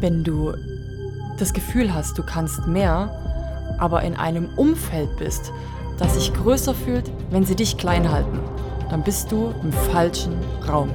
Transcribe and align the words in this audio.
Wenn 0.00 0.24
du 0.24 0.54
das 1.38 1.52
Gefühl 1.52 1.94
hast, 1.94 2.16
du 2.16 2.22
kannst 2.22 2.66
mehr, 2.66 3.10
aber 3.78 4.02
in 4.02 4.16
einem 4.16 4.48
Umfeld 4.56 5.14
bist, 5.18 5.52
das 5.98 6.14
sich 6.14 6.32
größer 6.32 6.74
fühlt, 6.74 7.10
wenn 7.30 7.44
sie 7.44 7.54
dich 7.54 7.76
klein 7.76 8.10
halten, 8.10 8.40
dann 8.88 9.02
bist 9.02 9.30
du 9.30 9.52
im 9.62 9.72
falschen 9.72 10.32
Raum. 10.66 10.90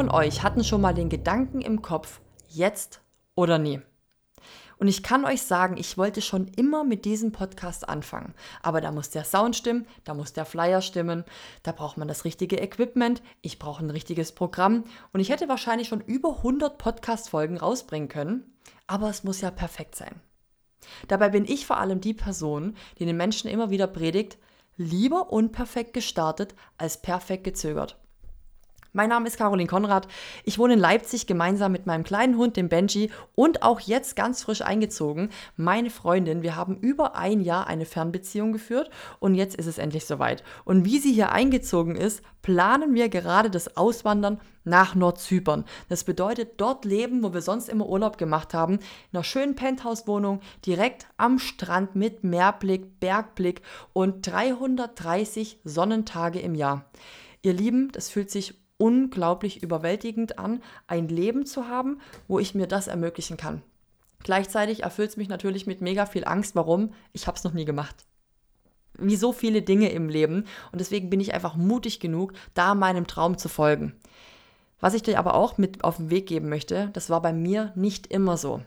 Von 0.00 0.08
euch 0.08 0.42
hatten 0.42 0.64
schon 0.64 0.80
mal 0.80 0.94
den 0.94 1.10
Gedanken 1.10 1.60
im 1.60 1.82
Kopf, 1.82 2.22
jetzt 2.48 3.02
oder 3.34 3.58
nie? 3.58 3.82
Und 4.78 4.88
ich 4.88 5.02
kann 5.02 5.26
euch 5.26 5.42
sagen, 5.42 5.76
ich 5.76 5.98
wollte 5.98 6.22
schon 6.22 6.48
immer 6.56 6.84
mit 6.84 7.04
diesem 7.04 7.32
Podcast 7.32 7.86
anfangen. 7.86 8.32
Aber 8.62 8.80
da 8.80 8.92
muss 8.92 9.10
der 9.10 9.24
Sound 9.24 9.56
stimmen, 9.56 9.86
da 10.04 10.14
muss 10.14 10.32
der 10.32 10.46
Flyer 10.46 10.80
stimmen, 10.80 11.26
da 11.64 11.72
braucht 11.72 11.98
man 11.98 12.08
das 12.08 12.24
richtige 12.24 12.56
Equipment, 12.62 13.20
ich 13.42 13.58
brauche 13.58 13.84
ein 13.84 13.90
richtiges 13.90 14.32
Programm 14.32 14.84
und 15.12 15.20
ich 15.20 15.28
hätte 15.28 15.50
wahrscheinlich 15.50 15.88
schon 15.88 16.00
über 16.00 16.38
100 16.38 16.78
Podcast-Folgen 16.78 17.58
rausbringen 17.58 18.08
können. 18.08 18.54
Aber 18.86 19.10
es 19.10 19.22
muss 19.22 19.42
ja 19.42 19.50
perfekt 19.50 19.96
sein. 19.96 20.22
Dabei 21.08 21.28
bin 21.28 21.44
ich 21.44 21.66
vor 21.66 21.76
allem 21.76 22.00
die 22.00 22.14
Person, 22.14 22.74
die 22.98 23.04
den 23.04 23.18
Menschen 23.18 23.50
immer 23.50 23.68
wieder 23.68 23.86
predigt, 23.86 24.38
lieber 24.78 25.30
unperfekt 25.30 25.92
gestartet 25.92 26.54
als 26.78 27.02
perfekt 27.02 27.44
gezögert. 27.44 27.99
Mein 28.92 29.10
Name 29.10 29.28
ist 29.28 29.38
Caroline 29.38 29.68
Konrad. 29.68 30.08
Ich 30.42 30.58
wohne 30.58 30.74
in 30.74 30.80
Leipzig 30.80 31.28
gemeinsam 31.28 31.70
mit 31.70 31.86
meinem 31.86 32.02
kleinen 32.02 32.36
Hund, 32.36 32.56
dem 32.56 32.68
Benji, 32.68 33.12
und 33.36 33.62
auch 33.62 33.78
jetzt 33.78 34.16
ganz 34.16 34.42
frisch 34.42 34.62
eingezogen, 34.62 35.30
meine 35.56 35.90
Freundin. 35.90 36.42
Wir 36.42 36.56
haben 36.56 36.76
über 36.76 37.14
ein 37.14 37.40
Jahr 37.40 37.68
eine 37.68 37.86
Fernbeziehung 37.86 38.52
geführt 38.52 38.90
und 39.20 39.36
jetzt 39.36 39.54
ist 39.54 39.66
es 39.66 39.78
endlich 39.78 40.06
soweit. 40.06 40.42
Und 40.64 40.84
wie 40.84 40.98
sie 40.98 41.12
hier 41.12 41.30
eingezogen 41.30 41.94
ist, 41.94 42.22
planen 42.42 42.92
wir 42.94 43.08
gerade 43.08 43.48
das 43.48 43.76
Auswandern 43.76 44.40
nach 44.64 44.96
Nordzypern. 44.96 45.66
Das 45.88 46.02
bedeutet 46.02 46.60
dort 46.60 46.84
leben, 46.84 47.22
wo 47.22 47.32
wir 47.32 47.42
sonst 47.42 47.68
immer 47.68 47.86
Urlaub 47.86 48.18
gemacht 48.18 48.54
haben, 48.54 48.74
in 48.74 48.80
einer 49.12 49.22
schönen 49.22 49.54
Penthouse-Wohnung 49.54 50.40
direkt 50.66 51.06
am 51.16 51.38
Strand 51.38 51.94
mit 51.94 52.24
Meerblick, 52.24 52.98
Bergblick 52.98 53.62
und 53.92 54.26
330 54.26 55.60
Sonnentage 55.62 56.40
im 56.40 56.56
Jahr. 56.56 56.86
Ihr 57.42 57.52
Lieben, 57.52 57.90
das 57.92 58.10
fühlt 58.10 58.32
sich 58.32 58.60
unglaublich 58.80 59.62
überwältigend 59.62 60.38
an, 60.38 60.62
ein 60.86 61.08
Leben 61.08 61.46
zu 61.46 61.68
haben, 61.68 62.00
wo 62.26 62.38
ich 62.38 62.54
mir 62.54 62.66
das 62.66 62.88
ermöglichen 62.88 63.36
kann. 63.36 63.62
Gleichzeitig 64.22 64.82
erfüllt 64.82 65.10
es 65.10 65.16
mich 65.16 65.28
natürlich 65.28 65.66
mit 65.66 65.80
mega 65.80 66.06
viel 66.06 66.24
Angst. 66.24 66.54
Warum? 66.54 66.92
Ich 67.12 67.26
habe 67.26 67.36
es 67.36 67.44
noch 67.44 67.52
nie 67.52 67.64
gemacht. 67.64 68.04
Wie 68.98 69.16
so 69.16 69.32
viele 69.32 69.62
Dinge 69.62 69.90
im 69.90 70.08
Leben. 70.08 70.44
Und 70.72 70.80
deswegen 70.80 71.10
bin 71.10 71.20
ich 71.20 71.32
einfach 71.34 71.56
mutig 71.56 72.00
genug, 72.00 72.32
da 72.54 72.74
meinem 72.74 73.06
Traum 73.06 73.38
zu 73.38 73.48
folgen. 73.48 73.94
Was 74.80 74.94
ich 74.94 75.02
dir 75.02 75.18
aber 75.18 75.34
auch 75.34 75.58
mit 75.58 75.84
auf 75.84 75.96
den 75.96 76.10
Weg 76.10 76.26
geben 76.26 76.48
möchte, 76.48 76.90
das 76.92 77.10
war 77.10 77.20
bei 77.20 77.32
mir 77.32 77.72
nicht 77.76 78.06
immer 78.06 78.36
so. 78.36 78.62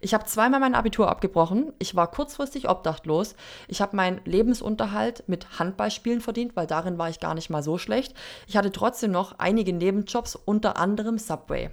Ich 0.00 0.14
habe 0.14 0.24
zweimal 0.24 0.60
mein 0.60 0.74
Abitur 0.74 1.08
abgebrochen. 1.08 1.72
Ich 1.78 1.94
war 1.94 2.10
kurzfristig 2.10 2.68
obdachlos. 2.68 3.34
Ich 3.66 3.80
habe 3.80 3.96
meinen 3.96 4.20
Lebensunterhalt 4.24 5.24
mit 5.26 5.58
Handballspielen 5.58 6.20
verdient, 6.20 6.56
weil 6.56 6.66
darin 6.66 6.98
war 6.98 7.10
ich 7.10 7.20
gar 7.20 7.34
nicht 7.34 7.50
mal 7.50 7.62
so 7.62 7.78
schlecht. 7.78 8.14
Ich 8.46 8.56
hatte 8.56 8.72
trotzdem 8.72 9.10
noch 9.10 9.38
einige 9.38 9.72
Nebenjobs, 9.72 10.36
unter 10.36 10.76
anderem 10.76 11.18
Subway. 11.18 11.70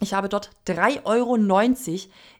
Ich 0.00 0.12
habe 0.12 0.28
dort 0.28 0.50
3,90 0.66 1.04
Euro 1.04 1.36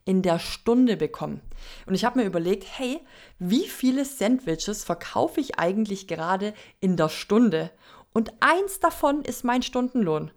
in 0.05 0.23
der 0.23 0.39
Stunde 0.39 0.97
bekommen. 0.97 1.41
Und 1.87 1.95
ich 1.95 2.05
habe 2.05 2.19
mir 2.19 2.27
überlegt, 2.27 2.67
hey, 2.77 3.01
wie 3.39 3.69
viele 3.69 4.05
Sandwiches 4.05 4.85
verkaufe 4.85 5.41
ich 5.41 5.59
eigentlich 5.59 6.09
gerade 6.09 6.53
in 6.81 6.97
der 6.97 7.09
Stunde? 7.09 7.71
Und 8.13 8.33
eins 8.41 8.81
davon 8.81 9.23
ist 9.23 9.45
mein 9.45 9.63
Stundenlohn. 9.63 10.31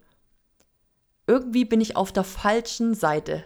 Irgendwie 1.26 1.64
bin 1.64 1.80
ich 1.80 1.96
auf 1.96 2.12
der 2.12 2.24
falschen 2.24 2.94
Seite. 2.94 3.44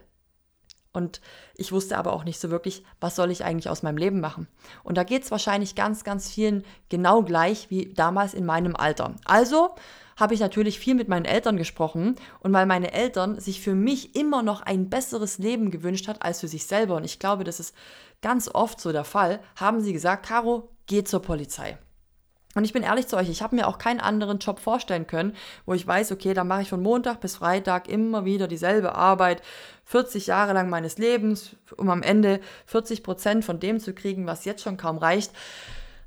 Und 0.92 1.20
ich 1.54 1.72
wusste 1.72 1.96
aber 1.96 2.12
auch 2.12 2.24
nicht 2.24 2.38
so 2.38 2.50
wirklich, 2.50 2.84
was 3.00 3.16
soll 3.16 3.30
ich 3.30 3.44
eigentlich 3.44 3.70
aus 3.70 3.82
meinem 3.82 3.96
Leben 3.96 4.20
machen. 4.20 4.46
Und 4.84 4.96
da 4.96 5.04
geht 5.04 5.24
es 5.24 5.30
wahrscheinlich 5.30 5.74
ganz, 5.74 6.04
ganz 6.04 6.30
vielen 6.30 6.64
genau 6.90 7.22
gleich 7.22 7.70
wie 7.70 7.94
damals 7.94 8.34
in 8.34 8.44
meinem 8.44 8.76
Alter. 8.76 9.14
Also 9.24 9.74
habe 10.16 10.34
ich 10.34 10.40
natürlich 10.40 10.78
viel 10.78 10.94
mit 10.94 11.08
meinen 11.08 11.24
Eltern 11.24 11.56
gesprochen 11.56 12.16
und 12.40 12.52
weil 12.52 12.66
meine 12.66 12.92
Eltern 12.92 13.40
sich 13.40 13.60
für 13.60 13.74
mich 13.74 14.14
immer 14.14 14.42
noch 14.42 14.60
ein 14.60 14.90
besseres 14.90 15.38
Leben 15.38 15.70
gewünscht 15.70 16.08
hat 16.08 16.22
als 16.22 16.40
für 16.40 16.48
sich 16.48 16.66
selber 16.66 16.96
und 16.96 17.04
ich 17.04 17.18
glaube, 17.18 17.44
das 17.44 17.58
ist 17.58 17.74
ganz 18.20 18.48
oft 18.52 18.80
so 18.80 18.92
der 18.92 19.04
Fall, 19.04 19.40
haben 19.56 19.80
sie 19.80 19.92
gesagt, 19.92 20.26
Caro, 20.26 20.68
geh 20.86 21.02
zur 21.02 21.22
Polizei. 21.22 21.78
Und 22.54 22.64
ich 22.64 22.72
bin 22.72 22.82
ehrlich 22.82 23.06
zu 23.06 23.16
euch, 23.16 23.30
ich 23.30 23.42
habe 23.42 23.56
mir 23.56 23.66
auch 23.66 23.78
keinen 23.78 24.00
anderen 24.00 24.38
Job 24.38 24.60
vorstellen 24.60 25.06
können, 25.06 25.34
wo 25.64 25.74
ich 25.74 25.86
weiß, 25.86 26.12
okay, 26.12 26.34
da 26.34 26.44
mache 26.44 26.62
ich 26.62 26.68
von 26.68 26.82
Montag 26.82 27.20
bis 27.20 27.36
Freitag 27.36 27.88
immer 27.88 28.24
wieder 28.24 28.46
dieselbe 28.46 28.94
Arbeit, 28.94 29.42
40 29.86 30.26
Jahre 30.26 30.52
lang 30.52 30.68
meines 30.68 30.98
Lebens, 30.98 31.56
um 31.76 31.90
am 31.90 32.02
Ende 32.02 32.40
40 32.66 33.02
Prozent 33.02 33.44
von 33.44 33.60
dem 33.60 33.80
zu 33.80 33.94
kriegen, 33.94 34.26
was 34.26 34.44
jetzt 34.44 34.62
schon 34.62 34.76
kaum 34.76 34.98
reicht. 34.98 35.32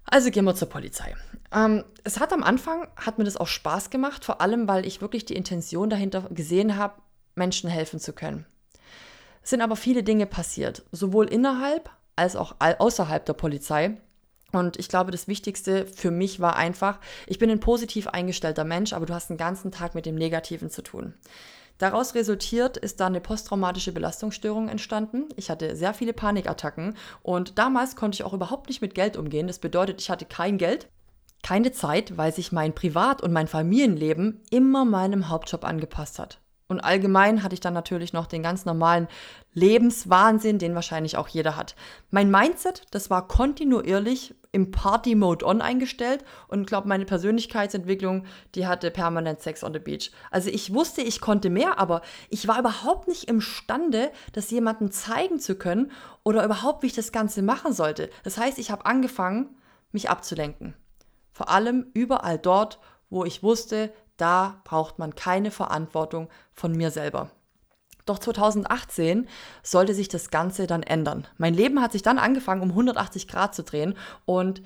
Also 0.06 0.30
gehen 0.30 0.46
wir 0.46 0.56
zur 0.56 0.70
Polizei. 0.70 1.16
Ähm, 1.52 1.84
es 2.04 2.20
hat 2.20 2.32
am 2.32 2.44
Anfang, 2.44 2.88
hat 2.96 3.18
mir 3.18 3.24
das 3.24 3.38
auch 3.38 3.48
Spaß 3.48 3.90
gemacht, 3.90 4.24
vor 4.24 4.42
allem, 4.42 4.68
weil 4.68 4.86
ich 4.86 5.02
wirklich 5.02 5.26
die 5.26 5.36
Intention 5.36 5.90
dahinter 5.90 6.28
gesehen 6.30 6.78
habe, 6.78 7.02
Menschen 7.34 7.70
helfen 7.70 8.00
zu 8.00 8.14
können. 8.14 8.46
Es 9.44 9.50
sind 9.50 9.62
aber 9.62 9.76
viele 9.76 10.04
Dinge 10.04 10.26
passiert, 10.26 10.84
sowohl 10.92 11.28
innerhalb 11.28 11.90
als 12.16 12.36
auch 12.36 12.56
außerhalb 12.60 13.26
der 13.26 13.34
Polizei, 13.34 13.98
und 14.56 14.78
ich 14.78 14.90
glaube, 14.90 15.12
das 15.12 15.28
Wichtigste 15.28 15.86
für 15.86 16.12
mich 16.12 16.40
war 16.40 16.56
einfach, 16.56 17.00
ich 17.28 17.40
bin 17.40 17.50
ein 17.50 17.60
positiv 17.60 18.08
eingestellter 18.08 18.64
Mensch, 18.64 18.94
aber 18.94 19.06
du 19.06 19.14
hast 19.14 19.30
den 19.30 19.38
ganzen 19.38 19.72
Tag 19.72 19.96
mit 19.96 20.06
dem 20.06 20.16
Negativen 20.16 20.70
zu 20.70 20.82
tun. 20.82 21.14
Daraus 21.78 22.16
resultiert 22.16 22.78
ist 22.78 23.02
dann 23.02 23.14
eine 23.14 23.22
posttraumatische 23.22 23.92
Belastungsstörung 23.92 24.70
entstanden. 24.70 25.26
Ich 25.36 25.50
hatte 25.50 25.76
sehr 25.76 25.94
viele 25.94 26.14
Panikattacken 26.14 26.96
und 27.22 27.58
damals 27.58 27.98
konnte 27.98 28.16
ich 28.16 28.24
auch 28.24 28.34
überhaupt 28.34 28.70
nicht 28.70 28.82
mit 28.82 28.96
Geld 28.96 29.18
umgehen. 29.18 29.48
Das 29.48 29.60
bedeutet, 29.60 30.00
ich 30.02 30.10
hatte 30.10 30.26
kein 30.26 30.58
Geld, 30.58 30.88
keine 31.44 31.74
Zeit, 31.74 32.18
weil 32.18 32.34
sich 32.34 32.54
mein 32.54 32.74
Privat- 32.74 33.22
und 33.22 33.34
mein 33.34 33.48
Familienleben 33.48 34.42
immer 34.52 34.86
meinem 34.86 35.28
Hauptjob 35.28 35.66
angepasst 35.66 36.18
hat. 36.18 36.40
Und 36.68 36.80
allgemein 36.80 37.44
hatte 37.44 37.54
ich 37.54 37.60
dann 37.60 37.76
natürlich 37.76 38.12
noch 38.12 38.26
den 38.26 38.42
ganz 38.42 38.66
normalen 38.66 39.08
Lebenswahnsinn, 39.54 40.58
den 40.58 40.74
wahrscheinlich 40.74 41.16
auch 41.16 41.28
jeder 41.28 41.56
hat. 41.56 41.76
Mein 42.10 42.32
Mindset, 42.32 42.84
das 42.90 43.12
war 43.12 43.28
kontinuierlich 43.28 44.34
im 44.52 44.72
Party-Mode 44.72 45.46
on 45.46 45.62
eingestellt 45.62 46.24
und 46.48 46.66
glaube, 46.66 46.88
meine 46.88 47.06
Persönlichkeitsentwicklung, 47.06 48.26
die 48.56 48.66
hatte 48.66 48.90
permanent 48.90 49.42
Sex 49.42 49.64
on 49.64 49.74
the 49.74 49.80
Beach. 49.80 50.12
Also 50.32 50.50
ich 50.50 50.74
wusste, 50.74 51.02
ich 51.02 51.22
konnte 51.22 51.50
mehr, 51.52 51.78
aber 51.78 52.02
ich 52.30 52.48
war 52.48 52.58
überhaupt 52.58 53.08
nicht 53.08 53.26
imstande, 53.26 54.12
das 54.34 54.50
jemandem 54.50 54.92
zeigen 54.92 55.40
zu 55.40 55.56
können 55.56 55.92
oder 56.24 56.44
überhaupt, 56.44 56.82
wie 56.82 56.88
ich 56.88 56.94
das 56.94 57.12
Ganze 57.12 57.44
machen 57.44 57.74
sollte. 57.74 58.10
Das 58.24 58.38
heißt, 58.38 58.58
ich 58.58 58.72
habe 58.72 58.86
angefangen, 58.86 59.50
mich 59.92 60.10
abzulenken. 60.10 60.74
Vor 61.32 61.50
allem 61.50 61.92
überall 61.94 62.40
dort, 62.40 62.80
wo 63.10 63.24
ich 63.24 63.44
wusste, 63.44 63.92
da 64.18 64.62
braucht 64.64 65.00
man 65.00 65.16
keine 65.16 65.52
Verantwortung 65.52 66.30
von 66.54 66.72
mir 66.72 66.92
selber. 66.92 67.30
Doch 68.06 68.20
2018 68.20 69.28
sollte 69.64 69.96
sich 69.96 70.08
das 70.08 70.30
Ganze 70.30 70.68
dann 70.68 70.84
ändern. 70.84 71.28
Mein 71.38 71.56
Leben 71.56 71.82
hat 71.82 71.92
sich 71.92 72.04
dann 72.04 72.20
angefangen, 72.20 72.62
um 72.62 72.70
180 72.70 73.28
Grad 73.28 73.56
zu 73.56 73.64
drehen. 73.64 73.96
Und 74.26 74.62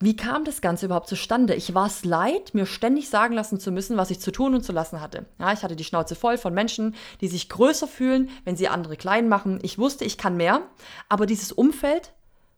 wie 0.00 0.16
kam 0.16 0.44
das 0.44 0.60
Ganze 0.60 0.86
überhaupt 0.86 1.08
zustande? 1.08 1.54
Ich 1.54 1.74
war 1.74 1.86
es 1.86 2.04
leid, 2.04 2.54
mir 2.54 2.66
ständig 2.66 3.08
sagen 3.08 3.34
lassen 3.34 3.60
zu 3.60 3.70
müssen, 3.70 3.96
was 3.96 4.10
ich 4.10 4.20
zu 4.20 4.32
tun 4.32 4.54
und 4.54 4.62
zu 4.62 4.72
lassen 4.72 5.00
hatte. 5.00 5.26
Ja, 5.38 5.52
ich 5.52 5.62
hatte 5.62 5.76
die 5.76 5.84
Schnauze 5.84 6.16
voll 6.16 6.38
von 6.38 6.52
Menschen, 6.52 6.94
die 7.20 7.28
sich 7.28 7.48
größer 7.48 7.86
fühlen, 7.86 8.30
wenn 8.44 8.56
sie 8.56 8.68
andere 8.68 8.96
klein 8.96 9.28
machen. 9.28 9.60
Ich 9.62 9.78
wusste, 9.78 10.04
ich 10.04 10.18
kann 10.18 10.36
mehr, 10.36 10.62
aber 11.08 11.24
dieses 11.24 11.52
Umfeld 11.52 12.12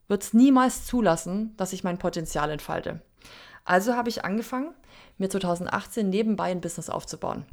wird 0.09 0.23
es 0.23 0.33
niemals 0.33 0.87
zulassen, 0.87 1.55
dass 1.59 1.75
ich 1.75 1.85
mein 1.85 1.99
Potenzial 1.99 2.51
entfalte. 2.51 3.03
Also 3.65 3.95
habe 3.95 4.09
ich 4.09 4.25
angefangen, 4.25 4.75
mir 5.19 5.29
2018 5.29 6.09
nebenbei 6.09 6.51
ein 6.51 6.61
Business 6.61 6.91
aufzubauen. 6.91 7.45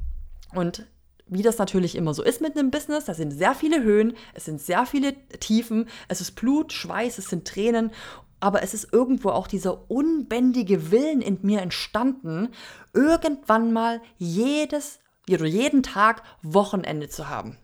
Und 0.53 0.85
wie 1.27 1.41
das 1.41 1.57
natürlich 1.57 1.95
immer 1.95 2.13
so 2.13 2.23
ist 2.23 2.41
mit 2.41 2.57
einem 2.57 2.71
Business, 2.71 3.05
da 3.05 3.13
sind 3.13 3.31
sehr 3.31 3.55
viele 3.55 3.83
Höhen, 3.83 4.15
es 4.33 4.45
sind 4.45 4.61
sehr 4.61 4.85
viele 4.85 5.13
Tiefen, 5.39 5.89
es 6.07 6.21
ist 6.21 6.35
Blut, 6.35 6.71
Schweiß, 6.71 7.17
es 7.17 7.29
sind 7.29 7.47
Tränen, 7.47 7.91
aber 8.39 8.61
es 8.61 8.73
ist 8.73 8.93
irgendwo 8.93 9.29
auch 9.29 9.47
dieser 9.47 9.89
unbändige 9.89 10.91
Willen 10.91 11.21
in 11.21 11.39
mir 11.41 11.61
entstanden, 11.61 12.49
irgendwann 12.93 13.73
mal 13.73 14.01
jedes 14.17 14.99
oder 15.27 15.45
jeden 15.45 15.81
Tag 15.81 16.21
Wochenende 16.43 17.09
zu 17.09 17.27
haben. 17.27 17.57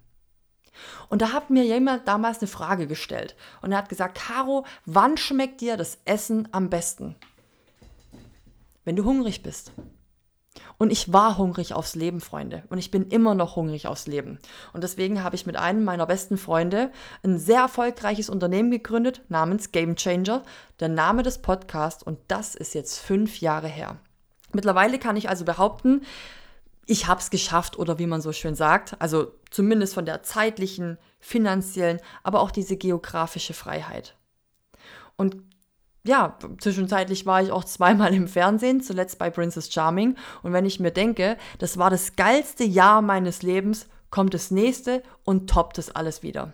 Und 1.10 1.22
da 1.22 1.34
hat 1.34 1.50
mir 1.50 1.64
jemand 1.64 2.08
damals 2.08 2.40
eine 2.40 2.48
Frage 2.48 2.88
gestellt. 2.88 3.36
Und 3.62 3.72
er 3.72 3.78
hat 3.78 3.90
gesagt, 3.90 4.18
Caro, 4.18 4.66
wann 4.86 5.18
schmeckt 5.18 5.62
dir 5.62 5.78
das 5.78 6.00
Essen 6.06 6.48
am 6.52 6.70
besten? 6.70 7.16
Wenn 8.84 8.96
du 8.96 9.04
hungrig 9.04 9.44
bist. 9.44 9.72
Und 10.82 10.92
ich 10.92 11.14
war 11.14 11.38
hungrig 11.38 11.76
aufs 11.76 11.94
Leben, 11.94 12.22
Freunde. 12.22 12.64
Und 12.70 12.80
ich 12.80 12.90
bin 12.90 13.08
immer 13.10 13.36
noch 13.36 13.56
hungrig 13.56 13.86
aufs 13.86 14.08
Leben. 14.08 14.40
Und 14.74 14.84
deswegen 14.84 15.24
habe 15.24 15.36
ich 15.36 15.46
mit 15.46 15.56
einem 15.56 15.84
meiner 15.84 16.08
besten 16.08 16.40
Freunde 16.40 16.90
ein 17.22 17.38
sehr 17.38 17.60
erfolgreiches 17.60 18.32
Unternehmen 18.32 18.72
gegründet 18.72 19.22
namens 19.30 19.72
Game 19.72 19.96
Changer. 19.96 20.42
Der 20.80 20.90
Name 20.90 21.22
des 21.22 21.38
Podcasts. 21.38 22.02
Und 22.02 22.18
das 22.30 22.56
ist 22.56 22.74
jetzt 22.74 22.98
fünf 22.98 23.42
Jahre 23.42 23.68
her. 23.68 23.98
Mittlerweile 24.54 24.98
kann 24.98 25.18
ich 25.18 25.30
also 25.30 25.46
behaupten, 25.46 26.02
ich 26.88 27.06
habe 27.06 27.22
es 27.22 27.30
geschafft 27.30 27.78
oder 27.78 28.00
wie 28.00 28.08
man 28.08 28.22
so 28.22 28.34
schön 28.34 28.56
sagt, 28.56 29.00
also 29.00 29.34
zumindest 29.52 29.94
von 29.94 30.06
der 30.06 30.24
zeitlichen, 30.24 30.98
finanziellen, 31.20 32.00
aber 32.24 32.40
auch 32.40 32.50
diese 32.50 32.76
geografische 32.76 33.54
Freiheit. 33.54 34.16
Und 35.16 35.36
ja, 36.04 36.38
zwischenzeitlich 36.60 37.26
war 37.26 37.42
ich 37.42 37.52
auch 37.52 37.64
zweimal 37.64 38.14
im 38.14 38.28
Fernsehen, 38.28 38.82
zuletzt 38.82 39.20
bei 39.20 39.30
Princess 39.30 39.72
Charming. 39.72 40.16
Und 40.42 40.54
wenn 40.54 40.66
ich 40.66 40.80
mir 40.80 40.92
denke, 40.92 41.38
das 41.60 41.78
war 41.78 41.90
das 41.90 42.16
geilste 42.16 42.64
Jahr 42.64 43.02
meines 43.02 43.44
Lebens, 43.44 43.88
kommt 44.10 44.34
das 44.34 44.52
nächste 44.52 45.04
und 45.24 45.50
toppt 45.50 45.78
es 45.78 45.96
alles 45.96 46.24
wieder. 46.24 46.54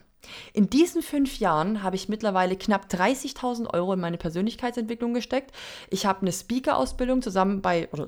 In 0.51 0.69
diesen 0.69 1.01
fünf 1.01 1.39
Jahren 1.39 1.83
habe 1.83 1.95
ich 1.95 2.09
mittlerweile 2.09 2.57
knapp 2.57 2.87
30.000 2.87 3.73
Euro 3.73 3.93
in 3.93 3.99
meine 3.99 4.17
Persönlichkeitsentwicklung 4.17 5.13
gesteckt. 5.13 5.51
Ich 5.89 6.05
habe 6.05 6.21
eine 6.21 6.33
Speaker-Ausbildung 6.33 7.21
zusammen 7.21 7.61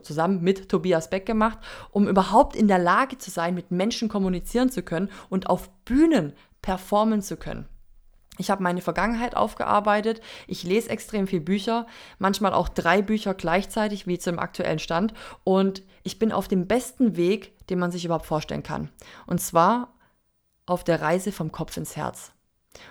zusammen 0.03 0.41
mit 0.41 0.68
Tobias 0.69 1.09
Beck 1.09 1.25
gemacht, 1.25 1.59
um 1.91 2.07
überhaupt 2.07 2.57
in 2.57 2.68
der 2.68 2.80
Lage 2.80 3.18
zu 3.18 3.31
sein, 3.31 3.56
mit 3.56 3.71
Menschen 3.71 4.09
kommunizieren 4.09 4.69
zu 4.69 4.83
können 4.83 5.09
und 5.30 5.50
auf 5.50 5.69
Bühnen 5.86 6.33
performen 6.62 7.21
zu 7.21 7.38
können. 7.38 7.68
Ich 8.39 8.50
habe 8.50 8.63
meine 8.63 8.81
Vergangenheit 8.81 9.36
aufgearbeitet. 9.36 10.21
Ich 10.47 10.63
lese 10.63 10.89
extrem 10.89 11.27
viel 11.27 11.41
Bücher, 11.41 11.86
manchmal 12.19 12.53
auch 12.53 12.69
drei 12.69 13.01
Bücher 13.01 13.33
gleichzeitig, 13.33 14.07
wie 14.07 14.18
zum 14.18 14.39
aktuellen 14.39 14.80
Stand. 14.80 15.13
Und 15.44 15.83
ich 16.03 16.19
bin 16.19 16.31
auf 16.31 16.47
dem 16.47 16.65
besten 16.65 17.18
Weg, 17.18 17.68
den 17.68 17.80
man 17.80 17.91
sich 17.91 18.06
überhaupt 18.06 18.25
vorstellen 18.25 18.63
kann. 18.63 18.89
Und 19.27 19.41
zwar 19.41 19.94
auf 20.65 20.86
der 20.86 21.01
Reise 21.01 21.33
vom 21.33 21.51
Kopf 21.51 21.75
ins 21.75 21.97
Herz. 21.97 22.31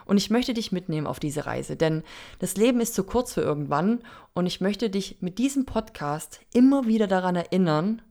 Und 0.05 0.19
ich 0.19 0.29
möchte 0.29 0.53
dich 0.53 0.71
mitnehmen 0.71 1.07
auf 1.07 1.19
diese 1.19 1.47
Reise, 1.47 1.77
denn 1.77 2.03
das 2.41 2.57
Leben 2.57 2.81
ist 2.81 2.95
zu 2.95 3.05
kurz 3.05 3.33
für 3.33 3.41
irgendwann 3.41 4.01
und 4.35 4.45
ich 4.45 4.61
möchte 4.61 4.91
dich 4.91 5.23
mit 5.23 5.39
diesem 5.39 5.65
Podcast 5.65 6.41
immer 6.53 6.87
wieder 6.87 7.07
daran 7.07 7.37
erinnern 7.37 8.03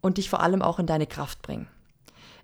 und 0.00 0.18
dich 0.18 0.30
vor 0.30 0.40
allem 0.40 0.62
auch 0.62 0.80
in 0.80 0.86
deine 0.86 1.06
Kraft 1.06 1.42
bringen. 1.42 1.68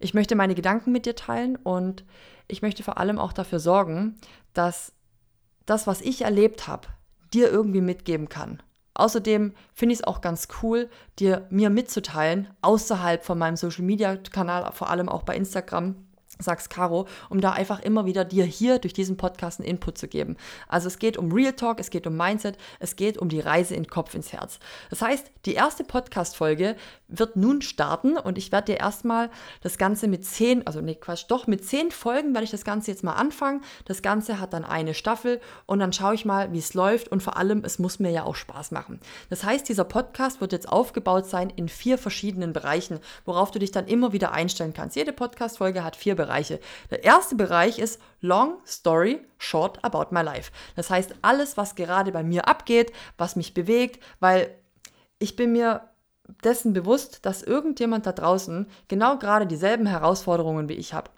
Ich 0.01 0.15
möchte 0.15 0.37
meine 0.37 0.55
Gedanken 0.55 0.93
mit 0.93 1.07
dir 1.07 1.17
teilen 1.17 1.57
und 1.57 2.05
ich 2.53 2.63
möchte 2.63 2.83
vor 2.83 2.99
allem 2.99 3.19
auch 3.19 3.33
dafür 3.33 3.59
sorgen, 3.59 4.17
dass 4.53 4.93
das, 5.67 5.87
was 5.87 6.01
ich 6.01 6.23
erlebt 6.23 6.69
habe, 6.69 6.89
dir 7.33 7.51
irgendwie 7.51 7.81
mitgeben 7.81 8.29
kann. 8.29 8.63
Außerdem 8.95 9.55
finde 9.73 9.95
ich 9.95 10.01
es 10.01 10.05
auch 10.05 10.21
ganz 10.21 10.49
cool, 10.63 10.91
dir 11.19 11.47
mir 11.51 11.71
mitzuteilen, 11.71 12.49
außerhalb 12.61 13.25
von 13.25 13.39
meinem 13.39 13.57
Social 13.57 13.85
Media 13.85 14.17
Kanal, 14.17 14.71
vor 14.73 14.91
allem 14.91 15.09
auch 15.09 15.23
bei 15.23 15.35
Instagram, 15.35 15.97
sagst 16.39 16.71
Caro, 16.71 17.07
um 17.29 17.41
da 17.41 17.53
einfach 17.53 17.81
immer 17.81 18.07
wieder 18.07 18.25
dir 18.25 18.45
hier 18.45 18.79
durch 18.79 18.93
diesen 18.93 19.17
Podcast 19.17 19.61
einen 19.61 19.69
Input 19.69 19.99
zu 19.99 20.09
geben. 20.09 20.37
Also 20.69 20.89
es 20.89 20.99
geht 20.99 21.17
um 21.17 21.33
Real 21.33 21.53
Talk, 21.53 21.79
es 21.79 21.91
geht 21.91 22.07
um 22.07 22.17
Mindset, 22.17 22.57
es 22.79 22.97
geht 22.97 23.19
um 23.19 23.29
die 23.29 23.41
Reise 23.41 23.75
in 23.75 23.87
Kopf 23.87 24.15
ins 24.15 24.33
Herz. 24.33 24.59
Das 24.91 25.03
heißt, 25.03 25.31
die 25.47 25.55
erste 25.55 25.85
Podcast-Folge 25.85 26.77
wird 27.09 27.37
nun 27.37 27.63
starten 27.63 28.17
und 28.17 28.39
ich 28.39 28.53
werde 28.53 28.73
dir 28.73 28.81
erstmal 28.81 29.31
das 29.63 29.79
Ganze 29.79 30.09
mit 30.09 30.25
zehn, 30.25 30.67
also 30.67 30.81
nee, 30.81 30.95
Quatsch, 30.95 31.25
doch 31.29 31.47
mit 31.47 31.65
zehn 31.65 31.91
Folgen 31.91 32.33
werde 32.33 32.45
ich 32.45 32.51
das 32.51 32.65
Ganze 32.65 32.91
jetzt 32.91 33.05
mal 33.05 33.15
anfangen. 33.15 33.63
Das 33.85 34.03
Ganze 34.03 34.41
hat 34.41 34.53
dann 34.53 34.65
eine 34.65 34.95
Staffel 34.95 35.41
und 35.67 35.81
dann 35.81 35.93
schaue 35.93 36.15
ich 36.15 36.25
mal, 36.25 36.53
wie 36.53 36.59
es 36.59 36.75
läuft 36.75 37.09
und 37.09 37.23
vor 37.23 37.37
allem, 37.37 37.63
es 37.65 37.79
muss 37.79 37.99
mir 37.99 38.11
ja 38.11 38.25
auch 38.25 38.37
Spaß 38.37 38.71
machen. 38.71 39.01
Das 39.31 39.45
heißt, 39.45 39.69
dieser 39.69 39.85
Podcast 39.85 40.41
wird 40.41 40.53
jetzt 40.53 40.69
aufgebaut 40.69 41.27
sein 41.27 41.51
in 41.51 41.69
vier 41.69 41.99
verschiedenen 41.99 42.53
Bereichen, 42.53 43.01
worauf 43.25 43.51
du 43.51 43.59
dich 43.59 43.71
dann 43.71 43.87
immer 43.87 44.13
wieder 44.13 44.33
einstellen 44.33 44.73
kannst. 44.73 44.97
Jede 44.97 45.13
Podcast-Folge 45.13 45.85
hat 45.85 45.97
vier 45.97 46.17
Bereiche. 46.17 46.22
Bereiche. 46.25 46.61
Der 46.91 47.05
erste 47.05 47.35
Bereich 47.35 47.79
ist 47.79 48.01
Long 48.21 48.57
Story 48.67 49.21
Short 49.39 49.85
About 49.85 50.15
My 50.15 50.23
Life. 50.23 50.53
Das 50.77 50.91
heißt, 50.91 51.15
alles, 51.23 51.57
was 51.57 51.75
gerade 51.75 52.13
bei 52.13 52.23
mir 52.23 52.49
abgeht, 52.49 52.93
was 53.19 53.37
mich 53.37 53.55
bewegt, 53.55 54.03
weil 54.21 54.55
ich 55.19 55.37
bin 55.37 55.53
mir 55.53 55.89
dessen 56.45 56.73
bewusst, 56.73 57.25
dass 57.27 57.43
irgendjemand 57.43 58.07
da 58.07 58.13
draußen 58.13 58.67
genau 58.89 59.19
gerade 59.19 59.47
dieselben 59.47 59.87
Herausforderungen 59.87 60.69
wie 60.69 60.75
ich 60.75 60.95
habe. 60.95 61.11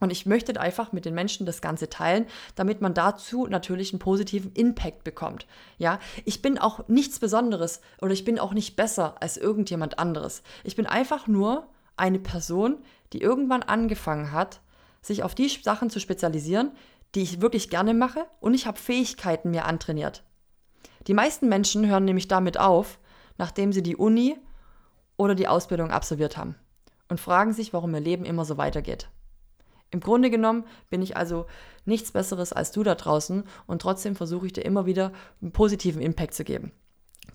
Und 0.00 0.10
ich 0.10 0.24
möchte 0.24 0.58
einfach 0.58 0.92
mit 0.92 1.04
den 1.04 1.14
Menschen 1.14 1.44
das 1.44 1.60
Ganze 1.60 1.90
teilen, 1.90 2.26
damit 2.54 2.80
man 2.80 2.94
dazu 2.94 3.46
natürlich 3.46 3.92
einen 3.92 4.00
positiven 4.00 4.52
Impact 4.52 5.04
bekommt. 5.04 5.46
Ja, 5.76 5.98
ich 6.24 6.40
bin 6.40 6.58
auch 6.58 6.88
nichts 6.88 7.18
Besonderes 7.18 7.82
oder 8.00 8.12
ich 8.12 8.24
bin 8.24 8.38
auch 8.38 8.54
nicht 8.54 8.76
besser 8.76 9.16
als 9.20 9.36
irgendjemand 9.36 9.98
anderes. 9.98 10.42
Ich 10.64 10.74
bin 10.74 10.86
einfach 10.86 11.26
nur 11.26 11.68
eine 12.00 12.18
Person, 12.18 12.78
die 13.12 13.20
irgendwann 13.20 13.62
angefangen 13.62 14.32
hat, 14.32 14.60
sich 15.02 15.22
auf 15.22 15.34
die 15.34 15.48
Sachen 15.48 15.90
zu 15.90 16.00
spezialisieren, 16.00 16.72
die 17.14 17.22
ich 17.22 17.40
wirklich 17.40 17.70
gerne 17.70 17.94
mache 17.94 18.26
und 18.40 18.54
ich 18.54 18.66
habe 18.66 18.78
Fähigkeiten 18.78 19.50
mir 19.50 19.64
antrainiert. 19.64 20.24
Die 21.06 21.14
meisten 21.14 21.48
Menschen 21.48 21.86
hören 21.86 22.04
nämlich 22.04 22.28
damit 22.28 22.58
auf, 22.58 22.98
nachdem 23.38 23.72
sie 23.72 23.82
die 23.82 23.96
Uni 23.96 24.36
oder 25.16 25.34
die 25.34 25.48
Ausbildung 25.48 25.90
absolviert 25.90 26.36
haben 26.36 26.54
und 27.08 27.20
fragen 27.20 27.52
sich, 27.52 27.72
warum 27.72 27.94
ihr 27.94 28.00
Leben 28.00 28.24
immer 28.24 28.44
so 28.44 28.58
weitergeht. 28.58 29.08
Im 29.90 30.00
Grunde 30.00 30.30
genommen 30.30 30.64
bin 30.88 31.02
ich 31.02 31.16
also 31.16 31.46
nichts 31.84 32.12
Besseres 32.12 32.52
als 32.52 32.70
du 32.70 32.82
da 32.82 32.94
draußen 32.94 33.44
und 33.66 33.82
trotzdem 33.82 34.14
versuche 34.14 34.46
ich 34.46 34.52
dir 34.52 34.64
immer 34.64 34.86
wieder 34.86 35.12
einen 35.42 35.52
positiven 35.52 36.00
Impact 36.00 36.34
zu 36.34 36.44
geben. 36.44 36.70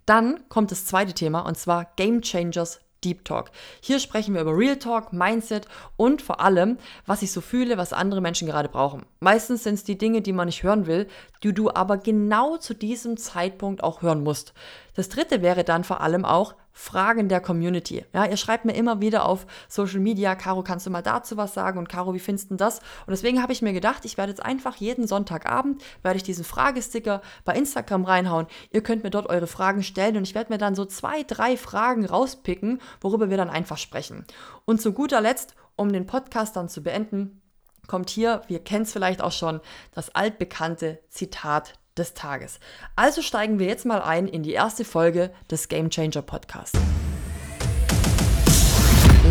Dann 0.06 0.48
kommt 0.48 0.72
das 0.72 0.86
zweite 0.86 1.14
Thema 1.14 1.42
und 1.42 1.58
zwar 1.58 1.86
Game 1.96 2.22
Changers 2.22 2.80
Deep 3.06 3.24
Talk. 3.24 3.52
Hier 3.80 4.00
sprechen 4.00 4.34
wir 4.34 4.42
über 4.42 4.58
Real 4.58 4.78
Talk, 4.78 5.14
Mindset 5.14 5.68
und 5.96 6.22
vor 6.22 6.42
allem, 6.42 6.78
was 7.06 7.22
ich 7.22 7.32
so 7.32 7.40
fühle, 7.40 7.78
was 7.78 7.94
andere 7.94 8.20
Menschen 8.20 8.48
gerade 8.48 8.68
brauchen. 8.68 9.06
Meistens 9.20 9.64
sind 9.64 9.76
es 9.76 9.84
die 9.84 9.98
Dinge, 9.98 10.22
die 10.22 10.34
man 10.34 10.48
nicht 10.48 10.64
hören 10.64 10.88
will, 10.88 11.08
die 11.44 11.54
du 11.54 11.70
aber 11.70 11.98
genau 11.98 12.58
zu 12.58 12.74
diesem 12.74 13.16
Zeitpunkt 13.16 13.84
auch 13.84 14.02
hören 14.02 14.24
musst. 14.24 14.54
Das 14.96 15.10
dritte 15.10 15.42
wäre 15.42 15.64
dann 15.64 15.84
vor 15.84 16.02
allem 16.02 16.26
auch 16.26 16.56
Fragen 16.78 17.30
der 17.30 17.40
Community. 17.40 18.06
Ja, 18.14 18.26
ihr 18.26 18.36
schreibt 18.36 18.66
mir 18.66 18.74
immer 18.74 19.00
wieder 19.00 19.26
auf 19.26 19.48
Social 19.70 20.02
Media, 20.02 20.36
Caro, 20.36 20.62
kannst 20.62 20.86
du 20.86 20.90
mal 20.90 21.02
dazu 21.02 21.38
was 21.38 21.54
sagen? 21.54 21.80
Und 21.80 21.88
Caro, 21.88 22.14
wie 22.14 22.20
findest 22.20 22.52
du 22.52 22.56
das? 22.56 22.80
Und 22.80 23.12
deswegen 23.12 23.42
habe 23.42 23.54
ich 23.54 23.62
mir 23.62 23.72
gedacht, 23.72 24.04
ich 24.04 24.18
werde 24.18 24.34
jetzt 24.34 24.44
einfach 24.44 24.76
jeden 24.76 25.08
Sonntagabend, 25.08 25.82
werde 26.04 26.18
ich 26.18 26.24
diesen 26.24 26.44
Fragesticker 26.44 27.22
bei 27.46 27.56
Instagram 27.56 28.04
reinhauen. 28.04 28.48
Ihr 28.72 28.84
könnt 28.84 29.04
mir 29.04 29.10
dort 29.10 29.30
eure 29.30 29.48
Fragen 29.48 29.84
stellen 29.84 30.18
und 30.18 30.24
ich 30.24 30.36
werde 30.36 30.52
mir 30.52 30.58
dann 30.58 30.76
so 30.76 30.84
zwei, 30.84 31.24
drei 31.24 31.56
Fragen 31.56 32.06
rauspicken, 32.06 32.82
worüber 33.00 33.30
wir 33.30 33.38
dann 33.38 33.50
einfach 33.50 33.78
sprechen. 33.78 34.26
Und 34.66 34.82
zu 34.82 34.92
guter 34.92 35.22
Letzt, 35.22 35.56
um 35.78 35.94
den 35.94 36.06
Podcast 36.06 36.58
dann 36.58 36.68
zu 36.68 36.84
beenden, 36.84 37.42
kommt 37.88 38.10
hier, 38.10 38.42
wir 38.48 38.60
kennen 38.60 38.84
es 38.84 38.92
vielleicht 38.92 39.22
auch 39.22 39.32
schon, 39.32 39.62
das 39.94 40.14
altbekannte 40.14 41.00
Zitat 41.08 41.80
des 41.98 42.14
Tages. 42.14 42.60
Also 42.96 43.22
steigen 43.22 43.60
wir 43.60 43.68
jetzt 43.68 43.86
mal 43.86 44.02
ein 44.02 44.28
in 44.28 44.44
die 44.44 44.54
erste 44.54 44.86
Folge 44.86 45.32
des 45.50 45.68
Game 45.68 45.90
Changer 45.90 46.22
Podcasts. 46.22 46.80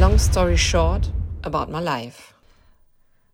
Long 0.00 0.18
story 0.18 0.58
short 0.58 1.10
about 1.42 1.70
my 1.70 1.80
life. 1.80 2.33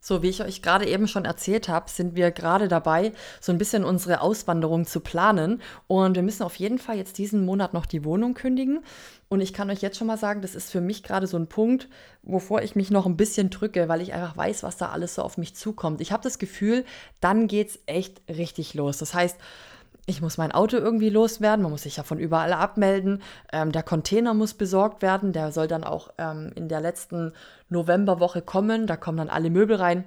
So, 0.02 0.22
wie 0.22 0.30
ich 0.30 0.42
euch 0.42 0.62
gerade 0.62 0.86
eben 0.86 1.06
schon 1.06 1.26
erzählt 1.26 1.68
habe, 1.68 1.90
sind 1.90 2.16
wir 2.16 2.30
gerade 2.30 2.68
dabei, 2.68 3.12
so 3.38 3.52
ein 3.52 3.58
bisschen 3.58 3.84
unsere 3.84 4.22
Auswanderung 4.22 4.86
zu 4.86 5.00
planen. 5.00 5.60
Und 5.88 6.16
wir 6.16 6.22
müssen 6.22 6.42
auf 6.42 6.56
jeden 6.56 6.78
Fall 6.78 6.96
jetzt 6.96 7.18
diesen 7.18 7.44
Monat 7.44 7.74
noch 7.74 7.84
die 7.84 8.02
Wohnung 8.04 8.32
kündigen. 8.32 8.80
Und 9.28 9.42
ich 9.42 9.52
kann 9.52 9.70
euch 9.70 9.82
jetzt 9.82 9.98
schon 9.98 10.06
mal 10.06 10.16
sagen, 10.16 10.40
das 10.40 10.54
ist 10.54 10.72
für 10.72 10.80
mich 10.80 11.02
gerade 11.02 11.26
so 11.26 11.36
ein 11.36 11.48
Punkt, 11.48 11.88
wovor 12.22 12.62
ich 12.62 12.74
mich 12.74 12.90
noch 12.90 13.04
ein 13.04 13.18
bisschen 13.18 13.50
drücke, 13.50 13.88
weil 13.88 14.00
ich 14.00 14.14
einfach 14.14 14.36
weiß, 14.36 14.62
was 14.62 14.78
da 14.78 14.88
alles 14.88 15.14
so 15.14 15.22
auf 15.22 15.36
mich 15.36 15.54
zukommt. 15.54 16.00
Ich 16.00 16.12
habe 16.12 16.22
das 16.22 16.38
Gefühl, 16.38 16.86
dann 17.20 17.46
geht 17.46 17.68
es 17.68 17.78
echt 17.84 18.22
richtig 18.28 18.72
los. 18.72 18.96
Das 18.96 19.12
heißt, 19.12 19.36
ich 20.10 20.20
muss 20.20 20.38
mein 20.38 20.52
Auto 20.52 20.76
irgendwie 20.76 21.08
loswerden, 21.08 21.62
man 21.62 21.70
muss 21.70 21.82
sich 21.82 21.96
ja 21.96 22.02
von 22.02 22.18
überall 22.18 22.52
abmelden. 22.52 23.22
Ähm, 23.52 23.72
der 23.72 23.82
Container 23.82 24.34
muss 24.34 24.54
besorgt 24.54 25.02
werden, 25.02 25.32
der 25.32 25.52
soll 25.52 25.68
dann 25.68 25.84
auch 25.84 26.10
ähm, 26.18 26.50
in 26.54 26.68
der 26.68 26.80
letzten 26.80 27.32
Novemberwoche 27.68 28.42
kommen. 28.42 28.86
Da 28.86 28.96
kommen 28.96 29.18
dann 29.18 29.30
alle 29.30 29.50
Möbel 29.50 29.76
rein, 29.76 30.04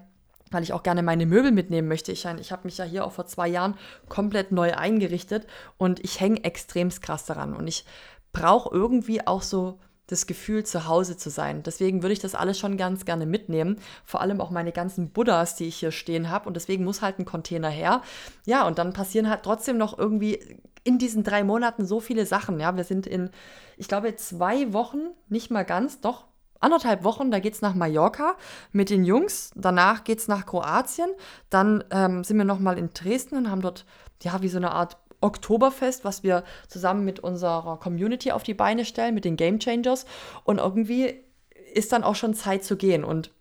weil 0.51 0.61
ich 0.61 0.73
auch 0.73 0.83
gerne 0.83 1.03
meine 1.03 1.25
Möbel 1.25 1.51
mitnehmen 1.51 1.87
möchte. 1.87 2.11
Ich, 2.11 2.25
ich 2.25 2.51
habe 2.51 2.65
mich 2.65 2.77
ja 2.77 2.85
hier 2.85 3.05
auch 3.05 3.13
vor 3.13 3.25
zwei 3.25 3.47
Jahren 3.47 3.75
komplett 4.09 4.51
neu 4.51 4.73
eingerichtet 4.73 5.47
und 5.77 6.03
ich 6.03 6.19
hänge 6.19 6.43
extremst 6.43 7.01
krass 7.01 7.25
daran. 7.25 7.55
Und 7.55 7.67
ich 7.67 7.85
brauche 8.33 8.75
irgendwie 8.75 9.25
auch 9.25 9.41
so 9.41 9.79
das 10.07 10.27
Gefühl, 10.27 10.65
zu 10.65 10.87
Hause 10.87 11.17
zu 11.17 11.29
sein. 11.29 11.63
Deswegen 11.63 12.01
würde 12.03 12.13
ich 12.13 12.19
das 12.19 12.35
alles 12.35 12.59
schon 12.59 12.77
ganz 12.77 13.05
gerne 13.05 13.25
mitnehmen. 13.25 13.79
Vor 14.05 14.21
allem 14.21 14.41
auch 14.41 14.51
meine 14.51 14.71
ganzen 14.71 15.09
Buddhas, 15.09 15.55
die 15.55 15.65
ich 15.65 15.77
hier 15.77 15.91
stehen 15.91 16.29
habe. 16.29 16.47
Und 16.47 16.55
deswegen 16.55 16.83
muss 16.83 17.01
halt 17.01 17.19
ein 17.19 17.25
Container 17.25 17.69
her. 17.69 18.01
Ja, 18.45 18.67
und 18.67 18.77
dann 18.77 18.93
passieren 18.93 19.29
halt 19.29 19.43
trotzdem 19.43 19.77
noch 19.77 19.97
irgendwie 19.97 20.39
in 20.83 20.97
diesen 20.97 21.23
drei 21.23 21.43
Monaten 21.43 21.85
so 21.85 21.99
viele 21.99 22.25
Sachen. 22.25 22.59
Ja, 22.59 22.75
wir 22.75 22.83
sind 22.83 23.07
in, 23.07 23.29
ich 23.77 23.87
glaube, 23.87 24.15
zwei 24.15 24.73
Wochen, 24.73 25.11
nicht 25.29 25.49
mal 25.49 25.63
ganz, 25.63 26.01
doch 26.01 26.25
anderthalb 26.63 27.03
Wochen, 27.03 27.29
da 27.29 27.39
geht 27.39 27.53
es 27.53 27.61
nach 27.61 27.75
Mallorca 27.75 28.35
mit 28.71 28.89
den 28.89 29.03
Jungs. 29.03 29.51
Danach 29.55 30.03
geht 30.03 30.19
es 30.19 30.27
nach 30.27 30.45
Kroatien. 30.45 31.09
Dann 31.49 31.83
ähm, 31.91 32.23
sind 32.23 32.37
wir 32.37 32.45
nochmal 32.45 32.77
in 32.77 32.89
Dresden 32.93 33.35
und 33.35 33.51
haben 33.51 33.61
dort, 33.61 33.85
ja, 34.21 34.41
wie 34.41 34.47
so 34.47 34.57
eine 34.57 34.71
Art 34.71 34.97
Oktoberfest, 35.23 36.03
was 36.03 36.23
wir 36.23 36.43
zusammen 36.67 37.05
mit 37.05 37.19
unserer 37.19 37.77
Community 37.77 38.31
auf 38.31 38.43
die 38.43 38.53
Beine 38.53 38.85
stellen, 38.85 39.15
mit 39.15 39.25
den 39.25 39.37
Game 39.37 39.59
Changers. 39.59 40.05
Und 40.43 40.59
irgendwie 40.59 41.15
ist 41.73 41.91
dann 41.91 42.03
auch 42.03 42.15
schon 42.15 42.33
Zeit 42.33 42.63
zu 42.63 42.77
gehen. 42.77 43.03
Und 43.03 43.31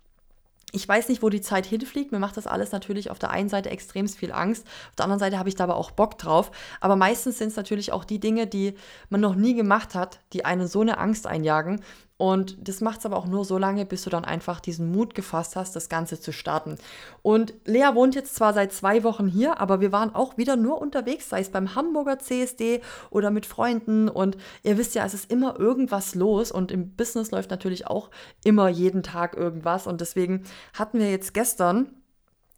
ich 0.75 0.87
weiß 0.87 1.09
nicht, 1.09 1.21
wo 1.21 1.29
die 1.29 1.41
Zeit 1.41 1.67
hinfliegt. 1.67 2.11
Mir 2.11 2.17
macht 2.17 2.35
das 2.35 2.47
alles 2.47 2.71
natürlich 2.71 3.11
auf 3.11 3.19
der 3.19 3.29
einen 3.29 3.47
Seite 3.47 3.69
extrem 3.69 4.07
viel 4.07 4.31
Angst. 4.31 4.65
Auf 4.89 4.95
der 4.95 5.05
anderen 5.05 5.19
Seite 5.19 5.37
habe 5.37 5.47
ich 5.47 5.55
da 5.55 5.65
aber 5.65 5.75
auch 5.75 5.91
Bock 5.91 6.17
drauf. 6.17 6.49
Aber 6.81 6.95
meistens 6.95 7.37
sind 7.37 7.49
es 7.49 7.55
natürlich 7.55 7.91
auch 7.91 8.05
die 8.05 8.19
Dinge, 8.19 8.47
die 8.47 8.73
man 9.09 9.21
noch 9.21 9.35
nie 9.35 9.53
gemacht 9.53 9.93
hat, 9.93 10.19
die 10.33 10.45
einen 10.45 10.67
so 10.67 10.81
eine 10.81 10.97
Angst 10.97 11.27
einjagen. 11.27 11.81
Und 12.17 12.67
das 12.67 12.79
macht 12.79 12.99
es 12.99 13.05
aber 13.05 13.17
auch 13.17 13.25
nur 13.25 13.43
so 13.43 13.57
lange, 13.57 13.85
bis 13.85 14.03
du 14.03 14.09
dann 14.09 14.23
einfach 14.23 14.59
diesen 14.59 14.91
Mut 14.91 15.15
gefasst 15.15 15.55
hast, 15.55 15.75
das 15.75 15.89
Ganze 15.89 16.19
zu 16.19 16.31
starten. 16.31 16.77
Und 17.21 17.53
Lea 17.65 17.89
wohnt 17.93 18.15
jetzt 18.15 18.35
zwar 18.35 18.53
seit 18.53 18.71
zwei 18.71 19.03
Wochen 19.03 19.27
hier, 19.27 19.59
aber 19.59 19.81
wir 19.81 19.91
waren 19.91 20.13
auch 20.13 20.37
wieder 20.37 20.55
nur 20.55 20.79
unterwegs, 20.79 21.29
sei 21.29 21.41
es 21.41 21.49
beim 21.49 21.75
Hamburger 21.75 22.19
CSD 22.19 22.81
oder 23.09 23.31
mit 23.31 23.45
Freunden. 23.45 24.09
Und 24.09 24.37
ihr 24.61 24.77
wisst 24.77 24.95
ja, 24.95 25.05
es 25.05 25.13
ist 25.13 25.31
immer 25.31 25.59
irgendwas 25.59 26.15
los 26.15 26.51
und 26.51 26.71
im 26.71 26.95
Business 26.95 27.31
läuft 27.31 27.49
natürlich 27.49 27.87
auch 27.87 28.09
immer 28.43 28.69
jeden 28.69 29.01
Tag 29.01 29.35
irgendwas. 29.35 29.87
Und 29.87 29.99
deswegen 29.99 30.43
hatten 30.73 30.99
wir 30.99 31.09
jetzt 31.09 31.33
gestern 31.33 31.89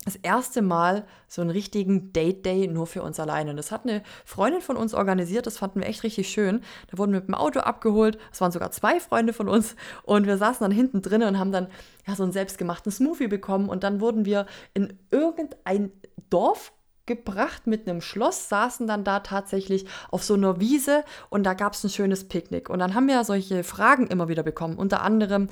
das 0.06 0.16
erste 0.16 0.62
Mal 0.62 1.06
so 1.28 1.42
einen 1.42 1.50
richtigen 1.50 2.14
Date 2.14 2.46
Day 2.46 2.68
nur 2.68 2.88
für 2.88 3.02
uns 3.02 3.20
alleine. 3.20 3.50
Und 3.50 3.58
das 3.58 3.72
hat 3.72 3.84
eine 3.84 4.04
Freundin 4.24 4.62
von 4.62 4.78
uns 4.78 4.94
organisiert, 4.94 5.48
das 5.48 5.58
fanden 5.58 5.82
wir 5.82 5.88
echt 5.88 6.04
richtig 6.04 6.30
schön. 6.30 6.62
Da 6.92 6.98
wurden 6.98 7.12
wir 7.12 7.20
mit 7.20 7.28
dem 7.28 7.36
Auto 7.36 7.60
abgeholt, 7.60 8.18
es 8.32 8.40
waren 8.40 8.52
sogar 8.52 8.72
zwei 8.72 9.00
Freunde 9.00 9.34
von 9.34 9.50
uns 9.50 9.76
und 10.04 10.28
wir 10.28 10.38
saßen 10.38 10.64
dann 10.64 10.72
hinten 10.72 11.02
drin 11.02 11.24
und 11.24 11.40
haben 11.40 11.52
dann 11.52 11.68
ja 12.08 12.16
so 12.16 12.24
einen 12.24 12.32
selbstgemachten 12.32 12.92
Smoothie 12.92 13.28
bekommen 13.28 13.68
und 13.68 13.84
dann 13.84 14.00
wurden 14.00 14.26
wir 14.26 14.46
in 14.74 14.98
irgendein 15.12 15.92
Dorf 16.30 16.72
gebracht 17.06 17.68
mit 17.68 17.88
einem 17.88 18.02
Schloss, 18.02 18.50
saßen 18.50 18.88
dann 18.88 19.04
da 19.04 19.20
tatsächlich 19.20 19.86
auf 20.10 20.24
so 20.24 20.34
einer 20.34 20.60
Wiese 20.60 21.04
und 21.30 21.44
da 21.44 21.54
gab 21.54 21.74
es 21.74 21.84
ein 21.84 21.90
schönes 21.90 22.28
Picknick. 22.28 22.70
Und 22.70 22.80
dann 22.80 22.94
haben 22.94 23.08
wir 23.08 23.24
solche 23.24 23.64
Fragen 23.64 24.08
immer 24.08 24.28
wieder 24.28 24.44
bekommen, 24.44 24.76
unter 24.76 25.02
anderem, 25.02 25.50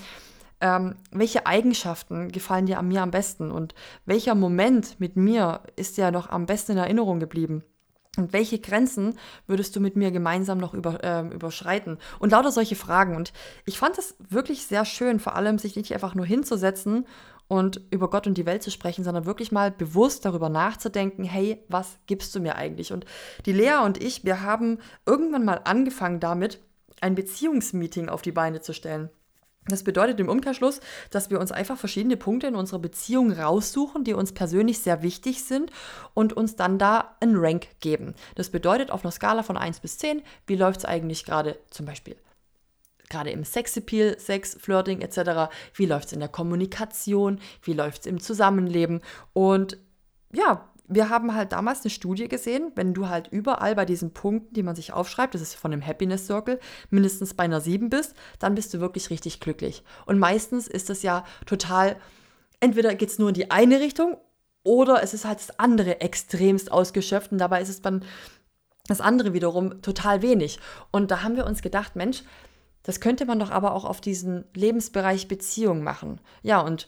ähm, 0.64 0.96
welche 1.12 1.46
Eigenschaften 1.46 2.32
gefallen 2.32 2.66
dir 2.66 2.80
an 2.80 2.88
mir 2.88 3.02
am 3.02 3.12
besten 3.12 3.52
und 3.52 3.76
welcher 4.06 4.34
Moment 4.34 4.98
mit 4.98 5.18
mir 5.18 5.60
ist 5.76 5.98
dir 5.98 6.10
noch 6.10 6.30
am 6.30 6.46
besten 6.46 6.72
in 6.72 6.78
Erinnerung 6.78 7.20
geblieben? 7.20 7.66
Und 8.16 8.32
welche 8.32 8.60
Grenzen 8.60 9.18
würdest 9.46 9.76
du 9.76 9.82
mit 9.82 9.98
mir 9.98 10.12
gemeinsam 10.12 10.60
noch 10.60 10.74
über, 10.74 11.04
äh, 11.04 11.28
überschreiten? 11.34 11.98
Und 12.20 12.32
lauter 12.32 12.52
solche 12.52 12.76
Fragen. 12.76 13.16
Und 13.16 13.34
ich 13.66 13.78
fand 13.78 13.98
es 13.98 14.16
wirklich 14.20 14.66
sehr 14.66 14.86
schön, 14.86 15.20
vor 15.20 15.36
allem 15.36 15.58
sich 15.58 15.76
nicht 15.76 15.94
einfach 15.94 16.16
nur 16.16 16.26
hinzusetzen 16.26 17.08
und 17.48 17.82
über 17.92 18.10
Gott 18.10 18.26
und 18.28 18.38
die 18.38 18.46
Welt 18.46 18.64
zu 18.64 18.72
sprechen, 18.72 19.04
sondern 19.04 19.26
wirklich 19.26 19.52
mal 19.52 19.70
bewusst 19.70 20.24
darüber 20.24 20.48
nachzudenken, 20.48 21.26
hey, 21.26 21.62
was 21.68 21.98
gibst 22.06 22.34
du 22.36 22.40
mir 22.40 22.56
eigentlich? 22.56 22.94
Und 22.94 23.06
die 23.46 23.52
Lea 23.52 23.84
und 23.84 24.02
ich, 24.02 24.24
wir 24.24 24.44
haben 24.44 24.78
irgendwann 25.06 25.44
mal 25.44 25.60
angefangen 25.66 26.22
damit, 26.22 26.62
ein 27.02 27.16
Beziehungsmeeting 27.16 28.08
auf 28.08 28.22
die 28.22 28.32
Beine 28.32 28.62
zu 28.62 28.74
stellen. 28.74 29.10
Das 29.68 29.84
bedeutet 29.84 30.20
im 30.20 30.30
Umkehrschluss, 30.30 30.82
dass 31.10 31.30
wir 31.30 31.40
uns 31.40 31.52
einfach 31.52 31.78
verschiedene 31.78 32.18
Punkte 32.18 32.48
in 32.48 32.56
unserer 32.56 32.80
Beziehung 32.80 33.32
raussuchen, 33.32 34.04
die 34.04 34.14
uns 34.14 34.34
persönlich 34.34 34.80
sehr 34.80 35.02
wichtig 35.02 35.44
sind 35.44 35.72
und 36.14 36.34
uns 36.34 36.56
dann 36.56 36.78
da 36.78 37.16
einen 37.22 37.38
Rank 37.38 37.68
geben. 37.80 38.14
Das 38.36 38.50
bedeutet 38.50 38.92
auf 38.92 39.06
einer 39.06 39.12
Skala 39.12 39.44
von 39.44 39.58
1 39.58 39.80
bis 39.80 39.98
10, 39.98 40.22
wie 40.48 40.56
läuft 40.56 40.80
es 40.80 40.86
eigentlich 40.86 41.26
gerade 41.26 41.58
zum 41.70 41.86
Beispiel 41.86 42.16
gerade 43.10 43.30
im 43.30 43.44
Sexappeal, 43.44 44.18
Sex, 44.18 44.58
Flirting 44.60 45.02
etc., 45.02 45.54
wie 45.76 45.86
läuft 45.86 46.08
es 46.08 46.14
in 46.14 46.20
der 46.20 46.30
Kommunikation, 46.30 47.40
wie 47.62 47.74
läuft 47.74 48.02
es 48.02 48.06
im 48.08 48.20
Zusammenleben 48.20 49.02
und 49.34 49.78
ja, 50.34 50.68
wir 50.88 51.10
haben 51.10 51.34
halt 51.34 51.54
damals 51.54 51.82
eine 51.82 51.90
Studie 51.90 52.28
gesehen, 52.28 52.72
wenn 52.76 52.94
du 52.94 53.08
halt 53.08 53.30
überall 53.30 53.76
bei 53.76 53.86
diesen 53.86 54.14
Punkten, 54.14 54.54
die 54.54 54.64
man 54.64 54.76
sich 54.76 54.92
aufschreibt, 54.92 55.34
das 55.34 55.42
ist 55.42 55.56
von 55.56 55.72
dem 55.72 55.86
Happiness 55.86 56.26
Circle, 56.26 56.60
mindestens 56.90 57.34
bei 57.34 57.44
einer 57.44 57.62
7 57.62 57.90
bist, 57.90 58.16
dann 58.40 58.56
bist 58.56 58.74
du 58.74 58.80
wirklich 58.80 59.10
richtig 59.10 59.40
glücklich. 59.40 59.84
Und 60.06 60.20
meistens 60.20 60.68
ist 60.68 60.90
es 60.90 61.02
ja 61.02 61.24
total, 61.46 61.96
entweder 62.60 62.96
geht 62.96 63.10
es 63.10 63.20
nur 63.20 63.30
in 63.30 63.36
die 63.36 63.52
eine 63.52 63.80
Richtung 63.80 64.18
oder 64.64 65.02
es 65.04 65.14
ist 65.14 65.26
halt 65.26 65.40
das 65.40 65.60
andere 65.60 66.02
extremst 66.02 66.72
ausgeschöpft 66.72 67.32
und 67.32 67.38
dabei 67.38 67.62
ist 67.62 67.70
es 67.70 67.82
dann 67.82 68.04
das 68.88 69.00
andere 69.00 69.34
wiederum 69.34 69.82
total 69.82 70.22
wenig. 70.22 70.60
Und 70.92 71.12
da 71.12 71.24
haben 71.24 71.38
wir 71.38 71.46
uns 71.46 71.62
gedacht, 71.62 71.96
Mensch, 71.96 72.24
das 72.84 73.00
könnte 73.00 73.26
man 73.26 73.40
doch 73.40 73.50
aber 73.50 73.74
auch 73.74 73.86
auf 73.86 74.02
diesen 74.02 74.44
Lebensbereich 74.54 75.30
Beziehung 75.30 75.84
machen. 75.84 76.20
Ja, 76.42 76.60
und 76.60 76.88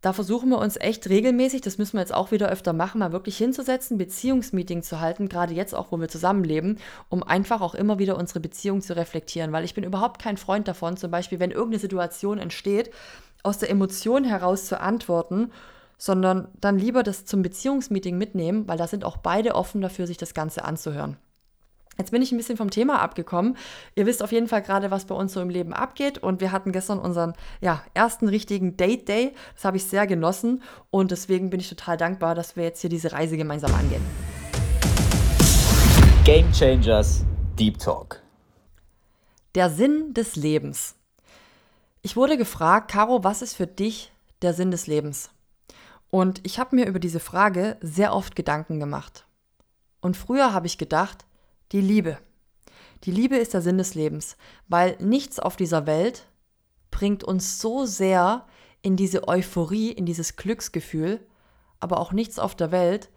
da 0.00 0.12
versuchen 0.12 0.50
wir 0.50 0.58
uns 0.58 0.76
echt 0.76 1.08
regelmäßig, 1.08 1.60
das 1.60 1.76
müssen 1.76 1.94
wir 1.94 2.00
jetzt 2.00 2.14
auch 2.14 2.30
wieder 2.30 2.48
öfter 2.48 2.72
machen, 2.72 3.00
mal 3.00 3.12
wirklich 3.12 3.36
hinzusetzen, 3.36 3.98
Beziehungsmeeting 3.98 4.82
zu 4.82 5.00
halten, 5.00 5.28
gerade 5.28 5.54
jetzt 5.54 5.74
auch, 5.74 5.90
wo 5.90 5.98
wir 5.98 6.08
zusammenleben, 6.08 6.78
um 7.08 7.22
einfach 7.22 7.60
auch 7.60 7.74
immer 7.74 7.98
wieder 7.98 8.16
unsere 8.16 8.40
Beziehung 8.40 8.80
zu 8.80 8.94
reflektieren, 8.96 9.52
weil 9.52 9.64
ich 9.64 9.74
bin 9.74 9.84
überhaupt 9.84 10.20
kein 10.20 10.36
Freund 10.36 10.68
davon, 10.68 10.96
zum 10.96 11.10
Beispiel, 11.10 11.40
wenn 11.40 11.50
irgendeine 11.50 11.80
Situation 11.80 12.38
entsteht, 12.38 12.90
aus 13.42 13.58
der 13.58 13.70
Emotion 13.70 14.24
heraus 14.24 14.66
zu 14.66 14.80
antworten, 14.80 15.50
sondern 15.96 16.48
dann 16.60 16.78
lieber 16.78 17.02
das 17.02 17.24
zum 17.24 17.42
Beziehungsmeeting 17.42 18.16
mitnehmen, 18.16 18.68
weil 18.68 18.78
da 18.78 18.86
sind 18.86 19.04
auch 19.04 19.16
beide 19.16 19.56
offen 19.56 19.80
dafür, 19.80 20.06
sich 20.06 20.16
das 20.16 20.32
Ganze 20.32 20.64
anzuhören. 20.64 21.16
Jetzt 22.00 22.12
bin 22.12 22.22
ich 22.22 22.30
ein 22.30 22.36
bisschen 22.36 22.56
vom 22.56 22.70
Thema 22.70 23.00
abgekommen. 23.00 23.56
Ihr 23.96 24.06
wisst 24.06 24.22
auf 24.22 24.30
jeden 24.30 24.46
Fall 24.46 24.62
gerade, 24.62 24.92
was 24.92 25.06
bei 25.06 25.16
uns 25.16 25.32
so 25.32 25.40
im 25.40 25.50
Leben 25.50 25.72
abgeht. 25.72 26.16
Und 26.16 26.40
wir 26.40 26.52
hatten 26.52 26.70
gestern 26.70 27.00
unseren 27.00 27.32
ja, 27.60 27.82
ersten 27.92 28.28
richtigen 28.28 28.76
Date 28.76 29.08
Day. 29.08 29.34
Das 29.56 29.64
habe 29.64 29.78
ich 29.78 29.84
sehr 29.84 30.06
genossen. 30.06 30.62
Und 30.90 31.10
deswegen 31.10 31.50
bin 31.50 31.58
ich 31.58 31.68
total 31.68 31.96
dankbar, 31.96 32.36
dass 32.36 32.54
wir 32.54 32.62
jetzt 32.62 32.82
hier 32.82 32.88
diese 32.88 33.10
Reise 33.10 33.36
gemeinsam 33.36 33.74
angehen. 33.74 34.00
Game 36.22 36.52
Changers 36.52 37.24
Deep 37.58 37.80
Talk. 37.80 38.22
Der 39.56 39.68
Sinn 39.68 40.14
des 40.14 40.36
Lebens. 40.36 40.94
Ich 42.02 42.14
wurde 42.14 42.36
gefragt, 42.36 42.92
Caro, 42.92 43.24
was 43.24 43.42
ist 43.42 43.54
für 43.54 43.66
dich 43.66 44.12
der 44.42 44.54
Sinn 44.54 44.70
des 44.70 44.86
Lebens? 44.86 45.30
Und 46.10 46.40
ich 46.44 46.60
habe 46.60 46.76
mir 46.76 46.86
über 46.86 47.00
diese 47.00 47.18
Frage 47.18 47.76
sehr 47.80 48.14
oft 48.14 48.36
Gedanken 48.36 48.78
gemacht. 48.78 49.26
Und 50.00 50.16
früher 50.16 50.52
habe 50.52 50.68
ich 50.68 50.78
gedacht, 50.78 51.24
die 51.72 51.80
Liebe. 51.80 52.18
Die 53.04 53.10
Liebe 53.10 53.36
ist 53.36 53.54
der 53.54 53.62
Sinn 53.62 53.78
des 53.78 53.94
Lebens, 53.94 54.36
weil 54.66 54.96
nichts 55.00 55.38
auf 55.38 55.56
dieser 55.56 55.86
Welt 55.86 56.26
bringt 56.90 57.22
uns 57.22 57.60
so 57.60 57.86
sehr 57.86 58.46
in 58.82 58.96
diese 58.96 59.28
Euphorie, 59.28 59.90
in 59.92 60.06
dieses 60.06 60.36
Glücksgefühl, 60.36 61.20
aber 61.80 62.00
auch 62.00 62.12
nichts 62.12 62.38
auf 62.38 62.54
der 62.54 62.72
Welt 62.72 63.10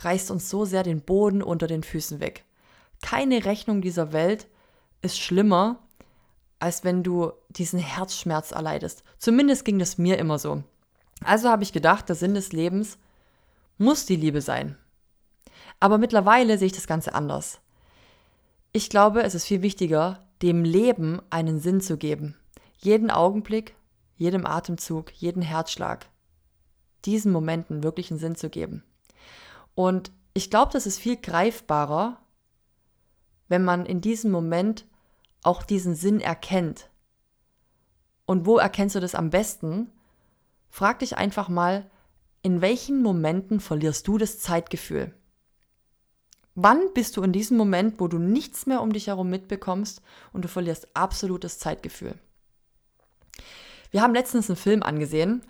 reißt 0.00 0.30
uns 0.30 0.48
so 0.48 0.64
sehr 0.64 0.82
den 0.82 1.02
Boden 1.02 1.42
unter 1.42 1.66
den 1.66 1.82
Füßen 1.82 2.20
weg. 2.20 2.44
Keine 3.02 3.44
Rechnung 3.44 3.80
dieser 3.80 4.12
Welt 4.12 4.48
ist 5.02 5.18
schlimmer, 5.18 5.80
als 6.58 6.82
wenn 6.82 7.02
du 7.02 7.32
diesen 7.48 7.78
Herzschmerz 7.78 8.50
erleidest. 8.50 9.04
Zumindest 9.18 9.64
ging 9.64 9.78
das 9.78 9.98
mir 9.98 10.18
immer 10.18 10.38
so. 10.38 10.64
Also 11.24 11.48
habe 11.48 11.62
ich 11.62 11.72
gedacht, 11.72 12.08
der 12.08 12.16
Sinn 12.16 12.34
des 12.34 12.52
Lebens 12.52 12.98
muss 13.76 14.06
die 14.06 14.16
Liebe 14.16 14.40
sein. 14.40 14.76
Aber 15.80 15.98
mittlerweile 15.98 16.58
sehe 16.58 16.66
ich 16.66 16.72
das 16.72 16.86
Ganze 16.88 17.14
anders. 17.14 17.60
Ich 18.72 18.90
glaube, 18.90 19.22
es 19.22 19.34
ist 19.34 19.46
viel 19.46 19.62
wichtiger, 19.62 20.26
dem 20.42 20.62
Leben 20.62 21.20
einen 21.30 21.58
Sinn 21.58 21.80
zu 21.80 21.96
geben. 21.96 22.36
Jeden 22.76 23.10
Augenblick, 23.10 23.74
jedem 24.16 24.46
Atemzug, 24.46 25.12
jeden 25.14 25.42
Herzschlag. 25.42 26.06
Diesen 27.04 27.32
Momenten 27.32 27.82
wirklich 27.82 28.10
einen 28.10 28.20
Sinn 28.20 28.36
zu 28.36 28.50
geben. 28.50 28.84
Und 29.74 30.12
ich 30.34 30.50
glaube, 30.50 30.72
das 30.72 30.86
ist 30.86 30.98
viel 30.98 31.16
greifbarer, 31.16 32.20
wenn 33.48 33.64
man 33.64 33.86
in 33.86 34.00
diesem 34.00 34.30
Moment 34.30 34.86
auch 35.42 35.62
diesen 35.62 35.94
Sinn 35.94 36.20
erkennt. 36.20 36.90
Und 38.26 38.44
wo 38.44 38.58
erkennst 38.58 38.94
du 38.94 39.00
das 39.00 39.14
am 39.14 39.30
besten? 39.30 39.90
Frag 40.68 40.98
dich 40.98 41.16
einfach 41.16 41.48
mal, 41.48 41.90
in 42.42 42.60
welchen 42.60 43.02
Momenten 43.02 43.60
verlierst 43.60 44.06
du 44.06 44.18
das 44.18 44.38
Zeitgefühl? 44.38 45.14
Wann 46.60 46.92
bist 46.92 47.16
du 47.16 47.22
in 47.22 47.30
diesem 47.30 47.56
Moment, 47.56 48.00
wo 48.00 48.08
du 48.08 48.18
nichts 48.18 48.66
mehr 48.66 48.82
um 48.82 48.92
dich 48.92 49.06
herum 49.06 49.30
mitbekommst 49.30 50.02
und 50.32 50.44
du 50.44 50.48
verlierst 50.48 50.88
absolutes 50.92 51.60
Zeitgefühl? 51.60 52.18
Wir 53.92 54.02
haben 54.02 54.12
letztens 54.12 54.50
einen 54.50 54.56
Film 54.56 54.82
angesehen 54.82 55.42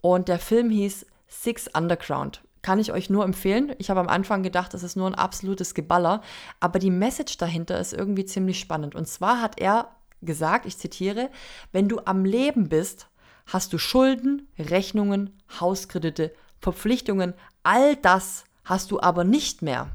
und 0.00 0.26
der 0.26 0.40
Film 0.40 0.68
hieß 0.70 1.06
Six 1.28 1.68
Underground. 1.68 2.42
Kann 2.62 2.80
ich 2.80 2.90
euch 2.90 3.10
nur 3.10 3.24
empfehlen. 3.24 3.76
Ich 3.78 3.90
habe 3.90 4.00
am 4.00 4.08
Anfang 4.08 4.42
gedacht, 4.42 4.74
das 4.74 4.82
ist 4.82 4.96
nur 4.96 5.06
ein 5.06 5.14
absolutes 5.14 5.72
Geballer, 5.72 6.20
aber 6.58 6.80
die 6.80 6.90
Message 6.90 7.36
dahinter 7.36 7.78
ist 7.78 7.92
irgendwie 7.92 8.24
ziemlich 8.24 8.58
spannend. 8.58 8.96
Und 8.96 9.06
zwar 9.06 9.40
hat 9.40 9.60
er 9.60 9.94
gesagt, 10.20 10.66
ich 10.66 10.78
zitiere, 10.78 11.30
wenn 11.70 11.88
du 11.88 12.00
am 12.06 12.24
Leben 12.24 12.68
bist, 12.68 13.06
hast 13.46 13.72
du 13.72 13.78
Schulden, 13.78 14.48
Rechnungen, 14.58 15.40
Hauskredite, 15.60 16.34
Verpflichtungen, 16.58 17.34
all 17.62 17.94
das 17.94 18.42
hast 18.64 18.90
du 18.90 18.98
aber 18.98 19.22
nicht 19.22 19.62
mehr 19.62 19.92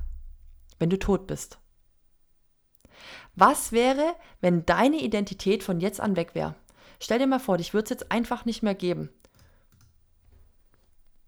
wenn 0.82 0.90
du 0.90 1.00
tot 1.00 1.28
bist? 1.28 1.60
Was 3.36 3.72
wäre, 3.72 4.16
wenn 4.42 4.66
deine 4.66 4.98
Identität 4.98 5.64
von 5.64 5.80
jetzt 5.80 6.02
an 6.02 6.16
weg 6.16 6.36
wäre? 6.36 6.56
Stell 7.00 7.20
dir 7.20 7.28
mal 7.28 7.40
vor, 7.40 7.58
dich 7.58 7.74
würde 7.74 7.86
es 7.86 7.90
jetzt 7.92 8.12
einfach 8.12 8.46
nicht 8.46 8.64
mehr 8.64 8.76
geben. 8.76 9.10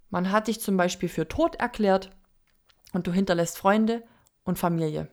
Man 0.09 0.31
hat 0.31 0.47
dich 0.47 0.59
zum 0.59 0.75
Beispiel 0.75 1.07
für 1.07 1.27
tot 1.27 1.55
erklärt 1.55 2.09
und 2.93 3.07
du 3.07 3.11
hinterlässt 3.11 3.57
Freunde 3.57 4.03
und 4.43 4.59
Familie. 4.59 5.07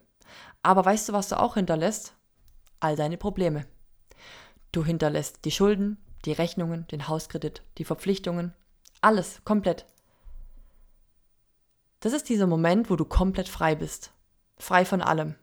Aber 0.63 0.85
weißt 0.85 1.09
du, 1.09 1.13
was 1.13 1.29
du 1.29 1.39
auch 1.39 1.55
hinterlässt? 1.55 2.15
All 2.81 2.97
deine 2.97 3.17
Probleme. 3.17 3.67
Du 4.73 4.85
hinterlässt 4.85 5.45
die 5.45 5.51
Schulden, 5.51 5.99
die 6.25 6.33
Rechnungen, 6.33 6.87
den 6.89 7.09
Hauskredit, 7.09 7.63
die 7.79 7.85
Verpflichtungen, 7.85 8.55
alles 9.01 9.43
komplett. 9.45 9.87
Das 12.01 12.15
ist 12.15 12.29
dieser 12.29 12.47
Moment, 12.47 12.89
wo 12.89 12.97
du 12.97 13.05
komplett 13.05 13.49
frei 13.49 13.75
bist. 13.75 14.13
Frei 14.61 14.85
von 14.85 15.03
allem. 15.03 15.35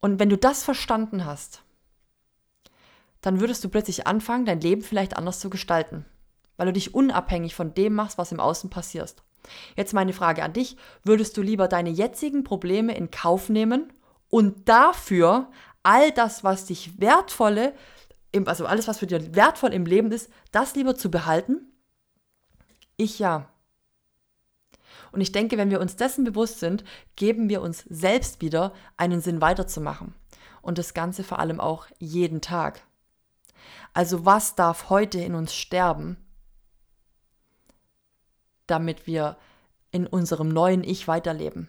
Und 0.00 0.20
wenn 0.20 0.28
du 0.28 0.36
das 0.36 0.62
verstanden 0.62 1.24
hast, 1.24 1.62
dann 3.20 3.40
würdest 3.40 3.64
du 3.64 3.68
plötzlich 3.68 4.06
anfangen, 4.06 4.44
dein 4.44 4.60
Leben 4.60 4.82
vielleicht 4.82 5.16
anders 5.16 5.40
zu 5.40 5.50
gestalten, 5.50 6.04
weil 6.56 6.66
du 6.66 6.72
dich 6.72 6.94
unabhängig 6.94 7.54
von 7.54 7.74
dem 7.74 7.94
machst, 7.94 8.18
was 8.18 8.30
im 8.30 8.40
Außen 8.40 8.70
passiert. 8.70 9.16
Jetzt 9.76 9.94
meine 9.94 10.12
Frage 10.12 10.42
an 10.42 10.52
dich, 10.52 10.76
würdest 11.02 11.36
du 11.36 11.42
lieber 11.42 11.68
deine 11.68 11.90
jetzigen 11.90 12.44
Probleme 12.44 12.94
in 12.96 13.10
Kauf 13.10 13.48
nehmen 13.48 13.92
und 14.28 14.68
dafür 14.68 15.50
all 15.82 16.12
das, 16.12 16.44
was 16.44 16.66
dich 16.66 17.00
wertvolle, 17.00 17.74
also 18.44 18.66
alles, 18.66 18.86
was 18.86 18.98
für 18.98 19.06
dich 19.06 19.34
wertvoll 19.34 19.72
im 19.72 19.86
Leben 19.86 20.12
ist, 20.12 20.30
das 20.52 20.74
lieber 20.74 20.94
zu 20.94 21.10
behalten? 21.10 21.72
Ich 22.96 23.18
ja. 23.18 23.48
Und 25.12 25.20
ich 25.20 25.32
denke, 25.32 25.56
wenn 25.56 25.70
wir 25.70 25.80
uns 25.80 25.96
dessen 25.96 26.24
bewusst 26.24 26.60
sind, 26.60 26.84
geben 27.16 27.48
wir 27.48 27.62
uns 27.62 27.84
selbst 27.88 28.40
wieder 28.40 28.72
einen 28.96 29.20
Sinn 29.20 29.40
weiterzumachen. 29.40 30.14
Und 30.62 30.78
das 30.78 30.94
Ganze 30.94 31.24
vor 31.24 31.38
allem 31.38 31.60
auch 31.60 31.86
jeden 31.98 32.40
Tag. 32.40 32.82
Also 33.94 34.24
was 34.24 34.54
darf 34.54 34.90
heute 34.90 35.18
in 35.18 35.34
uns 35.34 35.54
sterben, 35.54 36.16
damit 38.66 39.06
wir 39.06 39.38
in 39.90 40.06
unserem 40.06 40.48
neuen 40.48 40.84
Ich 40.84 41.08
weiterleben? 41.08 41.68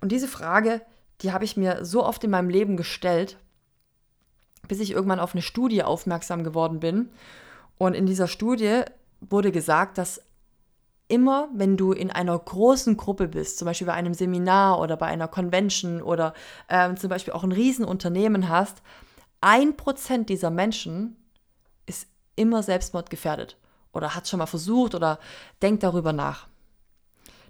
Und 0.00 0.10
diese 0.12 0.28
Frage, 0.28 0.82
die 1.20 1.32
habe 1.32 1.44
ich 1.44 1.56
mir 1.56 1.84
so 1.84 2.04
oft 2.04 2.22
in 2.24 2.30
meinem 2.30 2.50
Leben 2.50 2.76
gestellt, 2.76 3.38
bis 4.68 4.80
ich 4.80 4.90
irgendwann 4.90 5.20
auf 5.20 5.34
eine 5.34 5.42
Studie 5.42 5.82
aufmerksam 5.82 6.44
geworden 6.44 6.80
bin. 6.80 7.10
Und 7.78 7.94
in 7.94 8.06
dieser 8.06 8.28
Studie 8.28 8.82
wurde 9.20 9.52
gesagt, 9.52 9.98
dass 9.98 10.22
immer, 11.08 11.48
wenn 11.54 11.76
du 11.76 11.92
in 11.92 12.10
einer 12.10 12.38
großen 12.38 12.96
Gruppe 12.96 13.28
bist, 13.28 13.58
zum 13.58 13.66
Beispiel 13.66 13.86
bei 13.86 13.92
einem 13.94 14.14
Seminar 14.14 14.80
oder 14.80 14.96
bei 14.96 15.06
einer 15.06 15.28
Convention 15.28 16.02
oder 16.02 16.34
äh, 16.68 16.94
zum 16.94 17.10
Beispiel 17.10 17.34
auch 17.34 17.44
ein 17.44 17.52
Riesenunternehmen 17.52 18.48
hast, 18.48 18.82
ein 19.40 19.76
Prozent 19.76 20.30
dieser 20.30 20.50
Menschen 20.50 21.16
ist 21.86 22.08
immer 22.36 22.62
selbstmordgefährdet 22.62 23.58
oder 23.92 24.14
hat 24.14 24.28
schon 24.28 24.38
mal 24.38 24.46
versucht 24.46 24.94
oder 24.94 25.18
denkt 25.60 25.82
darüber 25.82 26.12
nach. 26.12 26.48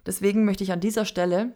Deswegen 0.04 0.44
möchte 0.44 0.64
ich 0.64 0.72
an 0.72 0.80
dieser 0.80 1.04
Stelle 1.04 1.52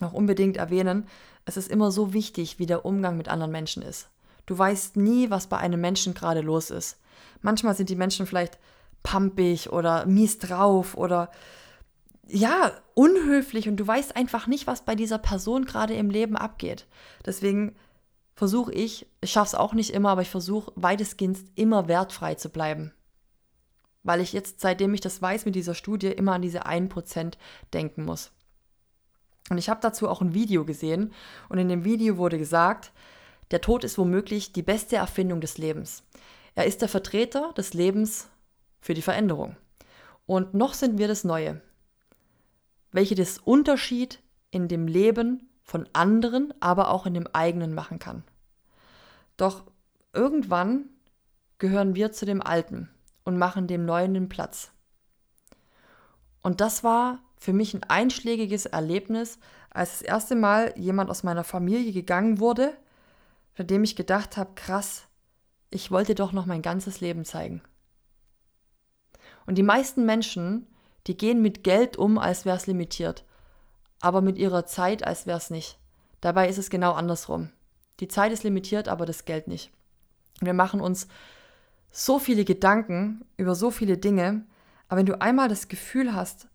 auch 0.00 0.12
unbedingt 0.12 0.56
erwähnen, 0.56 1.06
es 1.44 1.56
ist 1.56 1.70
immer 1.70 1.90
so 1.90 2.12
wichtig, 2.12 2.58
wie 2.58 2.66
der 2.66 2.84
Umgang 2.84 3.16
mit 3.16 3.28
anderen 3.28 3.52
Menschen 3.52 3.82
ist. 3.82 4.08
Du 4.46 4.56
weißt 4.56 4.96
nie, 4.96 5.30
was 5.30 5.48
bei 5.48 5.58
einem 5.58 5.80
Menschen 5.80 6.14
gerade 6.14 6.40
los 6.40 6.70
ist. 6.70 6.98
Manchmal 7.40 7.74
sind 7.74 7.88
die 7.88 7.96
Menschen 7.96 8.26
vielleicht 8.26 8.58
pampig 9.02 9.70
oder 9.72 10.06
mies 10.06 10.38
drauf 10.38 10.96
oder 10.96 11.30
ja, 12.28 12.72
unhöflich 12.94 13.68
und 13.68 13.76
du 13.76 13.86
weißt 13.86 14.16
einfach 14.16 14.46
nicht, 14.46 14.66
was 14.66 14.84
bei 14.84 14.94
dieser 14.94 15.18
Person 15.18 15.64
gerade 15.64 15.94
im 15.94 16.08
Leben 16.08 16.36
abgeht. 16.36 16.86
Deswegen 17.26 17.74
versuche 18.34 18.72
ich, 18.72 19.06
ich 19.20 19.32
schaffe 19.32 19.48
es 19.48 19.54
auch 19.54 19.74
nicht 19.74 19.90
immer, 19.90 20.10
aber 20.10 20.22
ich 20.22 20.30
versuche 20.30 20.72
weitestgehend 20.76 21.38
immer 21.54 21.88
wertfrei 21.88 22.34
zu 22.34 22.48
bleiben. 22.48 22.92
Weil 24.02 24.20
ich 24.20 24.32
jetzt, 24.32 24.60
seitdem 24.60 24.94
ich 24.94 25.00
das 25.00 25.20
weiß 25.20 25.44
mit 25.44 25.54
dieser 25.54 25.74
Studie, 25.74 26.08
immer 26.08 26.32
an 26.32 26.42
diese 26.42 26.66
1% 26.66 27.34
denken 27.72 28.04
muss. 28.04 28.32
Und 29.50 29.58
ich 29.58 29.68
habe 29.68 29.80
dazu 29.82 30.08
auch 30.08 30.20
ein 30.20 30.34
Video 30.34 30.64
gesehen 30.64 31.12
und 31.48 31.58
in 31.58 31.68
dem 31.68 31.84
Video 31.84 32.16
wurde 32.16 32.38
gesagt, 32.38 32.92
der 33.50 33.60
Tod 33.60 33.84
ist 33.84 33.98
womöglich 33.98 34.52
die 34.52 34.62
beste 34.62 34.96
Erfindung 34.96 35.40
des 35.40 35.58
Lebens. 35.58 36.04
Er 36.54 36.64
ist 36.64 36.80
der 36.80 36.88
Vertreter 36.88 37.52
des 37.52 37.74
Lebens 37.74 38.28
für 38.82 38.92
die 38.92 39.00
Veränderung. 39.00 39.56
Und 40.26 40.52
noch 40.52 40.74
sind 40.74 40.98
wir 40.98 41.08
das 41.08 41.24
Neue, 41.24 41.62
welche 42.90 43.14
das 43.14 43.38
Unterschied 43.38 44.20
in 44.50 44.68
dem 44.68 44.86
Leben 44.86 45.48
von 45.62 45.88
anderen, 45.94 46.52
aber 46.60 46.90
auch 46.90 47.06
in 47.06 47.14
dem 47.14 47.26
eigenen 47.28 47.72
machen 47.72 47.98
kann. 47.98 48.24
Doch 49.38 49.64
irgendwann 50.12 50.90
gehören 51.58 51.94
wir 51.94 52.12
zu 52.12 52.26
dem 52.26 52.42
Alten 52.42 52.90
und 53.24 53.38
machen 53.38 53.66
dem 53.66 53.86
Neuen 53.86 54.12
den 54.12 54.28
Platz. 54.28 54.72
Und 56.42 56.60
das 56.60 56.84
war 56.84 57.20
für 57.38 57.52
mich 57.52 57.72
ein 57.72 57.84
einschlägiges 57.84 58.66
Erlebnis, 58.66 59.38
als 59.70 59.98
das 59.98 60.02
erste 60.02 60.34
Mal 60.34 60.74
jemand 60.76 61.08
aus 61.08 61.22
meiner 61.22 61.44
Familie 61.44 61.92
gegangen 61.92 62.40
wurde, 62.40 62.76
bei 63.56 63.64
dem 63.64 63.84
ich 63.84 63.96
gedacht 63.96 64.36
habe, 64.36 64.50
krass, 64.54 65.04
ich 65.70 65.90
wollte 65.90 66.14
doch 66.14 66.32
noch 66.32 66.46
mein 66.46 66.62
ganzes 66.62 67.00
Leben 67.00 67.24
zeigen. 67.24 67.62
Und 69.46 69.56
die 69.56 69.62
meisten 69.62 70.04
Menschen, 70.06 70.66
die 71.06 71.16
gehen 71.16 71.42
mit 71.42 71.64
Geld 71.64 71.96
um, 71.96 72.18
als 72.18 72.44
wäre 72.44 72.56
es 72.56 72.66
limitiert, 72.66 73.24
aber 74.00 74.20
mit 74.20 74.38
ihrer 74.38 74.66
Zeit, 74.66 75.06
als 75.06 75.26
wäre 75.26 75.38
es 75.38 75.50
nicht. 75.50 75.78
Dabei 76.20 76.48
ist 76.48 76.58
es 76.58 76.70
genau 76.70 76.92
andersrum. 76.92 77.50
Die 78.00 78.08
Zeit 78.08 78.32
ist 78.32 78.44
limitiert, 78.44 78.88
aber 78.88 79.06
das 79.06 79.24
Geld 79.24 79.48
nicht. 79.48 79.70
wir 80.40 80.54
machen 80.54 80.80
uns 80.80 81.08
so 81.92 82.18
viele 82.18 82.44
Gedanken 82.44 83.24
über 83.36 83.54
so 83.54 83.70
viele 83.70 83.98
Dinge, 83.98 84.46
aber 84.88 84.98
wenn 84.98 85.06
du 85.06 85.20
einmal 85.20 85.48
das 85.48 85.68
Gefühl 85.68 86.14
hast, 86.14 86.48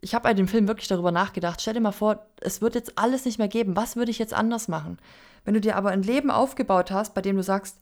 ich 0.00 0.14
habe 0.14 0.24
bei 0.24 0.34
dem 0.34 0.48
Film 0.48 0.68
wirklich 0.68 0.88
darüber 0.88 1.10
nachgedacht, 1.10 1.60
stell 1.60 1.74
dir 1.74 1.80
mal 1.80 1.92
vor, 1.92 2.26
es 2.40 2.60
wird 2.60 2.74
jetzt 2.74 2.98
alles 2.98 3.24
nicht 3.24 3.38
mehr 3.38 3.48
geben, 3.48 3.74
was 3.74 3.96
würde 3.96 4.10
ich 4.10 4.18
jetzt 4.18 4.34
anders 4.34 4.68
machen? 4.68 4.98
Wenn 5.44 5.54
du 5.54 5.60
dir 5.60 5.76
aber 5.76 5.90
ein 5.90 6.02
Leben 6.02 6.30
aufgebaut 6.30 6.90
hast, 6.90 7.14
bei 7.14 7.22
dem 7.22 7.36
du 7.36 7.42
sagst, 7.42 7.78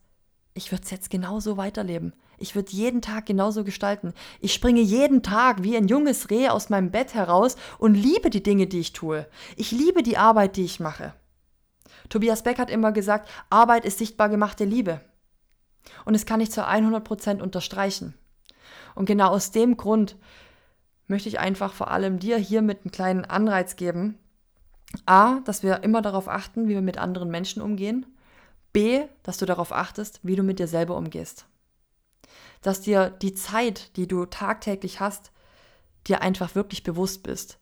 ich 0.54 0.70
würde 0.70 0.84
es 0.84 0.90
jetzt 0.90 1.10
genauso 1.10 1.56
weiterleben. 1.56 2.12
Ich 2.44 2.54
würde 2.54 2.72
jeden 2.72 3.00
Tag 3.00 3.24
genauso 3.24 3.64
gestalten. 3.64 4.12
Ich 4.38 4.52
springe 4.52 4.82
jeden 4.82 5.22
Tag 5.22 5.62
wie 5.62 5.78
ein 5.78 5.88
junges 5.88 6.28
Reh 6.28 6.50
aus 6.50 6.68
meinem 6.68 6.90
Bett 6.90 7.14
heraus 7.14 7.56
und 7.78 7.94
liebe 7.94 8.28
die 8.28 8.42
Dinge, 8.42 8.66
die 8.66 8.80
ich 8.80 8.92
tue. 8.92 9.26
Ich 9.56 9.72
liebe 9.72 10.02
die 10.02 10.18
Arbeit, 10.18 10.56
die 10.56 10.64
ich 10.66 10.78
mache. 10.78 11.14
Tobias 12.10 12.42
Beck 12.42 12.58
hat 12.58 12.68
immer 12.68 12.92
gesagt, 12.92 13.30
Arbeit 13.48 13.86
ist 13.86 13.96
sichtbar 13.96 14.28
gemachte 14.28 14.66
Liebe. 14.66 15.00
Und 16.04 16.12
das 16.12 16.26
kann 16.26 16.42
ich 16.42 16.52
zu 16.52 16.68
100% 16.68 17.40
unterstreichen. 17.40 18.12
Und 18.94 19.06
genau 19.06 19.28
aus 19.28 19.50
dem 19.50 19.78
Grund 19.78 20.16
möchte 21.06 21.30
ich 21.30 21.38
einfach 21.38 21.72
vor 21.72 21.90
allem 21.90 22.18
dir 22.18 22.36
hier 22.36 22.60
mit 22.60 22.82
einem 22.82 22.92
kleinen 22.92 23.24
Anreiz 23.24 23.76
geben. 23.76 24.18
A, 25.06 25.40
dass 25.46 25.62
wir 25.62 25.82
immer 25.82 26.02
darauf 26.02 26.28
achten, 26.28 26.68
wie 26.68 26.74
wir 26.74 26.82
mit 26.82 26.98
anderen 26.98 27.30
Menschen 27.30 27.62
umgehen. 27.62 28.04
B, 28.74 29.00
dass 29.22 29.38
du 29.38 29.46
darauf 29.46 29.72
achtest, 29.72 30.20
wie 30.22 30.36
du 30.36 30.42
mit 30.42 30.58
dir 30.58 30.68
selber 30.68 30.94
umgehst. 30.98 31.46
Dass 32.62 32.80
dir 32.80 33.10
die 33.10 33.34
Zeit, 33.34 33.96
die 33.96 34.08
du 34.08 34.26
tagtäglich 34.26 35.00
hast, 35.00 35.32
dir 36.06 36.22
einfach 36.22 36.54
wirklich 36.54 36.82
bewusst 36.82 37.22
bist. 37.22 37.58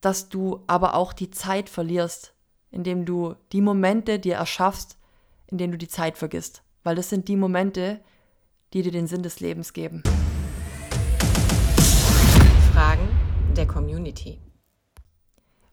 Dass 0.00 0.28
du 0.28 0.62
aber 0.66 0.94
auch 0.94 1.12
die 1.12 1.30
Zeit 1.30 1.68
verlierst, 1.68 2.32
indem 2.70 3.04
du 3.04 3.34
die 3.52 3.60
Momente 3.60 4.18
dir 4.18 4.36
erschaffst, 4.36 4.98
in 5.46 5.58
denen 5.58 5.72
du 5.72 5.78
die 5.78 5.88
Zeit 5.88 6.18
vergisst. 6.18 6.62
Weil 6.84 6.96
das 6.96 7.08
sind 7.08 7.28
die 7.28 7.36
Momente, 7.36 8.00
die 8.72 8.82
dir 8.82 8.92
den 8.92 9.06
Sinn 9.06 9.22
des 9.22 9.40
Lebens 9.40 9.72
geben. 9.72 10.02
Fragen 12.72 13.08
der 13.56 13.66
Community. 13.66 14.38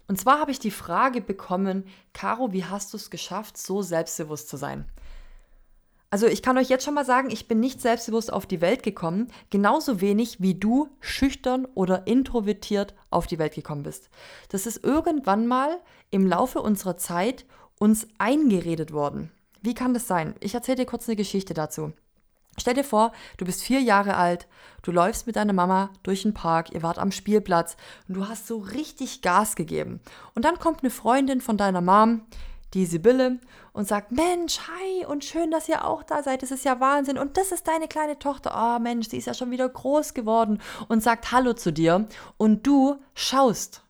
Und 0.08 0.20
zwar 0.20 0.40
habe 0.40 0.52
ich 0.52 0.60
die 0.60 0.72
Frage 0.72 1.22
bekommen, 1.22 1.86
Caro, 2.14 2.54
wie 2.54 2.66
hast 2.66 2.94
du 2.94 2.98
es 2.98 3.10
geschafft, 3.10 3.58
so 3.58 3.82
selbstbewusst 3.82 4.48
zu 4.48 4.58
sein? 4.58 4.86
Also 6.14 6.28
ich 6.28 6.44
kann 6.44 6.60
euch 6.60 6.70
jetzt 6.70 6.86
schon 6.86 6.94
mal 6.94 7.06
sagen, 7.06 7.32
ich 7.32 7.48
bin 7.48 7.60
nicht 7.60 7.82
selbstbewusst 7.82 8.32
auf 8.32 8.46
die 8.46 8.62
Welt 8.62 8.84
gekommen, 8.84 9.32
genauso 9.50 10.00
wenig 10.00 10.40
wie 10.42 10.54
du 10.54 10.90
schüchtern 11.00 11.68
oder 11.74 12.06
introvertiert 12.06 12.94
auf 13.10 13.26
die 13.26 13.40
Welt 13.40 13.56
gekommen 13.56 13.82
bist. 13.82 14.12
Das 14.50 14.68
ist 14.68 14.84
irgendwann 14.84 15.48
mal 15.48 15.80
im 16.12 16.28
Laufe 16.28 16.62
unserer 16.62 16.98
Zeit 16.98 17.48
uns 17.80 18.08
eingeredet 18.20 18.94
worden. 18.94 19.32
Wie 19.64 19.74
kann 19.74 19.96
das 19.96 20.06
sein? 20.08 20.36
Ich 20.40 20.54
erzähle 20.54 20.76
dir 20.76 20.86
kurz 20.86 21.10
eine 21.10 21.16
Geschichte 21.16 21.56
dazu. 21.56 21.94
Stell 22.60 22.76
dir 22.76 22.84
vor, 22.84 23.12
du 23.38 23.46
bist 23.46 23.64
vier 23.64 23.82
Jahre 23.82 24.16
alt, 24.16 24.48
du 24.84 24.92
läufst 24.92 25.26
mit 25.26 25.36
deiner 25.36 25.54
Mama 25.54 25.90
durch 26.04 26.22
den 26.22 26.36
Park, 26.36 26.74
ihr 26.74 26.84
wart 26.84 27.00
am 27.00 27.12
Spielplatz 27.12 27.76
und 28.08 28.14
du 28.14 28.28
hast 28.28 28.46
so 28.46 28.60
richtig 28.60 29.24
Gas 29.24 29.56
gegeben. 29.56 30.00
Und 30.36 30.46
dann 30.46 30.60
kommt 30.60 30.84
eine 30.84 30.92
Freundin 30.92 31.42
von 31.42 31.58
deiner 31.58 31.82
Mom, 31.82 32.22
die 32.76 32.86
Sibylle, 32.86 33.40
und 33.74 33.88
sagt, 33.88 34.12
Mensch, 34.12 34.60
hi 34.60 35.06
und 35.06 35.26
schön, 35.26 35.52
dass 35.52 35.68
ihr 35.68 35.86
auch 35.86 36.04
da 36.04 36.22
seid, 36.24 36.44
das 36.44 36.52
ist 36.52 36.64
ja 36.64 36.80
Wahnsinn. 36.80 37.18
Und 37.18 37.38
das 37.38 37.52
ist 37.52 37.68
deine 37.68 37.88
kleine 37.88 38.20
Tochter, 38.20 38.54
oh 38.56 38.80
Mensch, 38.80 39.10
sie 39.10 39.18
ist 39.18 39.26
ja 39.26 39.34
schon 39.34 39.52
wieder 39.52 39.68
groß 39.68 40.14
geworden 40.14 40.62
und 40.88 41.02
sagt 41.02 41.32
Hallo 41.32 41.54
zu 41.54 41.74
dir. 41.74 42.08
Und 42.38 42.66
du 42.66 42.98
schaust 43.16 43.84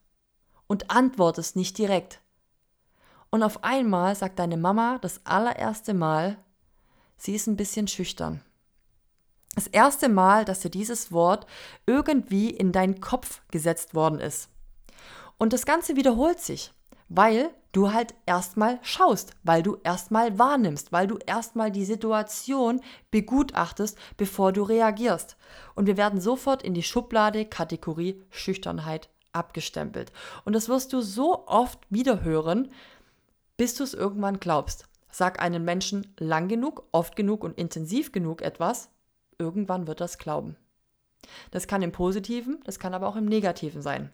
und 0.67 0.89
antwortest 0.89 1.55
nicht 1.57 1.77
direkt. 1.77 2.21
Und 3.29 3.43
auf 3.43 3.63
einmal 3.63 4.15
sagt 4.15 4.39
deine 4.39 4.57
Mama 4.57 4.99
das 5.01 5.21
allererste 5.25 5.93
Mal, 5.93 6.37
sie 7.17 7.35
ist 7.35 7.47
ein 7.47 7.57
bisschen 7.57 7.87
schüchtern. 7.87 8.41
Das 9.55 9.67
erste 9.67 10.07
Mal, 10.07 10.45
dass 10.45 10.61
dir 10.61 10.71
dieses 10.71 11.11
Wort 11.11 11.45
irgendwie 11.85 12.49
in 12.49 12.71
deinen 12.71 13.01
Kopf 13.01 13.41
gesetzt 13.51 13.93
worden 13.93 14.19
ist. 14.19 14.49
Und 15.37 15.51
das 15.51 15.65
Ganze 15.65 15.95
wiederholt 15.95 16.39
sich, 16.39 16.73
weil 17.15 17.51
du 17.73 17.93
halt 17.93 18.15
erstmal 18.25 18.79
schaust, 18.81 19.33
weil 19.43 19.61
du 19.61 19.77
erstmal 19.83 20.39
wahrnimmst, 20.39 20.91
weil 20.91 21.07
du 21.07 21.17
erstmal 21.17 21.71
die 21.71 21.85
Situation 21.85 22.81
begutachtest, 23.11 23.97
bevor 24.17 24.51
du 24.51 24.63
reagierst. 24.63 25.37
Und 25.75 25.85
wir 25.85 25.97
werden 25.97 26.19
sofort 26.19 26.63
in 26.63 26.73
die 26.73 26.83
Schublade 26.83 27.45
Kategorie 27.45 28.21
Schüchternheit 28.31 29.09
abgestempelt. 29.31 30.11
Und 30.43 30.53
das 30.53 30.69
wirst 30.69 30.91
du 30.93 31.01
so 31.01 31.47
oft 31.47 31.79
wiederhören, 31.89 32.71
bis 33.57 33.75
du 33.75 33.83
es 33.83 33.93
irgendwann 33.93 34.39
glaubst. 34.39 34.87
Sag 35.11 35.39
einen 35.39 35.63
Menschen 35.63 36.07
lang 36.17 36.47
genug, 36.47 36.87
oft 36.91 37.15
genug 37.15 37.43
und 37.43 37.57
intensiv 37.59 38.11
genug 38.11 38.41
etwas, 38.41 38.89
irgendwann 39.37 39.85
wird 39.85 40.01
das 40.01 40.17
glauben. 40.17 40.55
Das 41.51 41.67
kann 41.67 41.83
im 41.83 41.91
Positiven, 41.91 42.59
das 42.65 42.79
kann 42.79 42.95
aber 42.95 43.07
auch 43.07 43.15
im 43.15 43.25
Negativen 43.25 43.83
sein. 43.83 44.11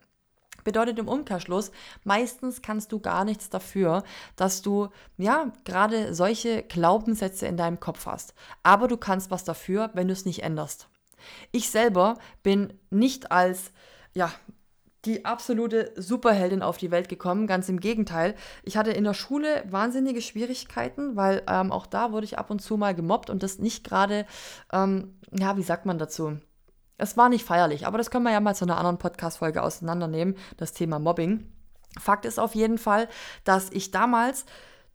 Bedeutet 0.63 0.99
im 0.99 1.07
Umkehrschluss, 1.07 1.71
meistens 2.03 2.61
kannst 2.61 2.91
du 2.91 2.99
gar 2.99 3.25
nichts 3.25 3.49
dafür, 3.49 4.03
dass 4.35 4.61
du 4.61 4.89
ja 5.17 5.51
gerade 5.65 6.13
solche 6.13 6.63
Glaubenssätze 6.63 7.47
in 7.47 7.57
deinem 7.57 7.79
Kopf 7.79 8.05
hast. 8.05 8.33
Aber 8.63 8.87
du 8.87 8.97
kannst 8.97 9.31
was 9.31 9.43
dafür, 9.43 9.91
wenn 9.93 10.07
du 10.07 10.13
es 10.13 10.25
nicht 10.25 10.43
änderst. 10.43 10.89
Ich 11.51 11.69
selber 11.69 12.17
bin 12.43 12.73
nicht 12.89 13.31
als 13.31 13.71
ja, 14.13 14.31
die 15.05 15.23
absolute 15.25 15.93
Superheldin 15.95 16.61
auf 16.61 16.77
die 16.77 16.91
Welt 16.91 17.09
gekommen. 17.09 17.47
Ganz 17.47 17.69
im 17.69 17.79
Gegenteil. 17.79 18.35
Ich 18.63 18.77
hatte 18.77 18.91
in 18.91 19.05
der 19.05 19.13
Schule 19.13 19.63
wahnsinnige 19.69 20.21
Schwierigkeiten, 20.21 21.15
weil 21.15 21.43
ähm, 21.47 21.71
auch 21.71 21.85
da 21.85 22.11
wurde 22.11 22.25
ich 22.25 22.37
ab 22.37 22.49
und 22.49 22.61
zu 22.61 22.77
mal 22.77 22.93
gemobbt 22.93 23.29
und 23.29 23.43
das 23.43 23.59
nicht 23.59 23.83
gerade, 23.83 24.25
ähm, 24.73 25.17
ja, 25.31 25.55
wie 25.57 25.63
sagt 25.63 25.85
man 25.85 25.99
dazu? 25.99 26.39
Es 26.99 27.15
war 27.15 27.29
nicht 27.29 27.45
feierlich, 27.45 27.87
aber 27.87 27.97
das 27.97 28.11
können 28.11 28.25
wir 28.25 28.31
ja 28.33 28.41
mal 28.41 28.55
zu 28.55 28.65
einer 28.65 28.77
anderen 28.77 28.97
Podcast-Folge 28.97 29.63
auseinandernehmen, 29.63 30.35
das 30.57 30.73
Thema 30.73 30.99
Mobbing. 30.99 31.49
Fakt 31.97 32.25
ist 32.25 32.39
auf 32.39 32.55
jeden 32.55 32.77
Fall, 32.77 33.07
dass 33.45 33.69
ich 33.71 33.91
damals 33.91 34.45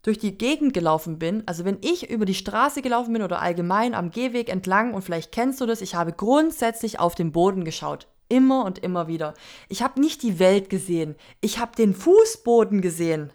durch 0.03 0.19
die 0.19 0.37
Gegend 0.37 0.75
gelaufen 0.75 1.19
bin, 1.19 1.43
also 1.47 1.65
wenn 1.65 1.79
ich 1.81 2.11
über 2.11 2.27
die 2.27 2.35
Straße 2.35 2.83
gelaufen 2.83 3.15
bin 3.15 3.23
oder 3.23 3.41
allgemein 3.41 3.95
am 3.95 4.11
Gehweg 4.11 4.51
entlang 4.51 4.93
und 4.93 5.01
vielleicht 5.01 5.33
kennst 5.33 5.63
du 5.63 5.67
das, 5.67 5.81
ich 5.81 5.95
habe 5.95 6.13
grundsätzlich 6.13 7.01
auf 7.01 7.15
den 7.15 7.33
Boden 7.33 7.65
geschaut. 7.65 8.07
Immer 8.29 8.65
und 8.65 8.79
immer 8.79 9.07
wieder. 9.07 9.35
Ich 9.69 9.83
habe 9.83 10.01
nicht 10.01 10.23
die 10.23 10.39
Welt 10.39 10.69
gesehen, 10.69 11.15
ich 11.41 11.59
habe 11.59 11.75
den 11.75 11.95
Fußboden 11.95 12.83
gesehen. 12.83 13.33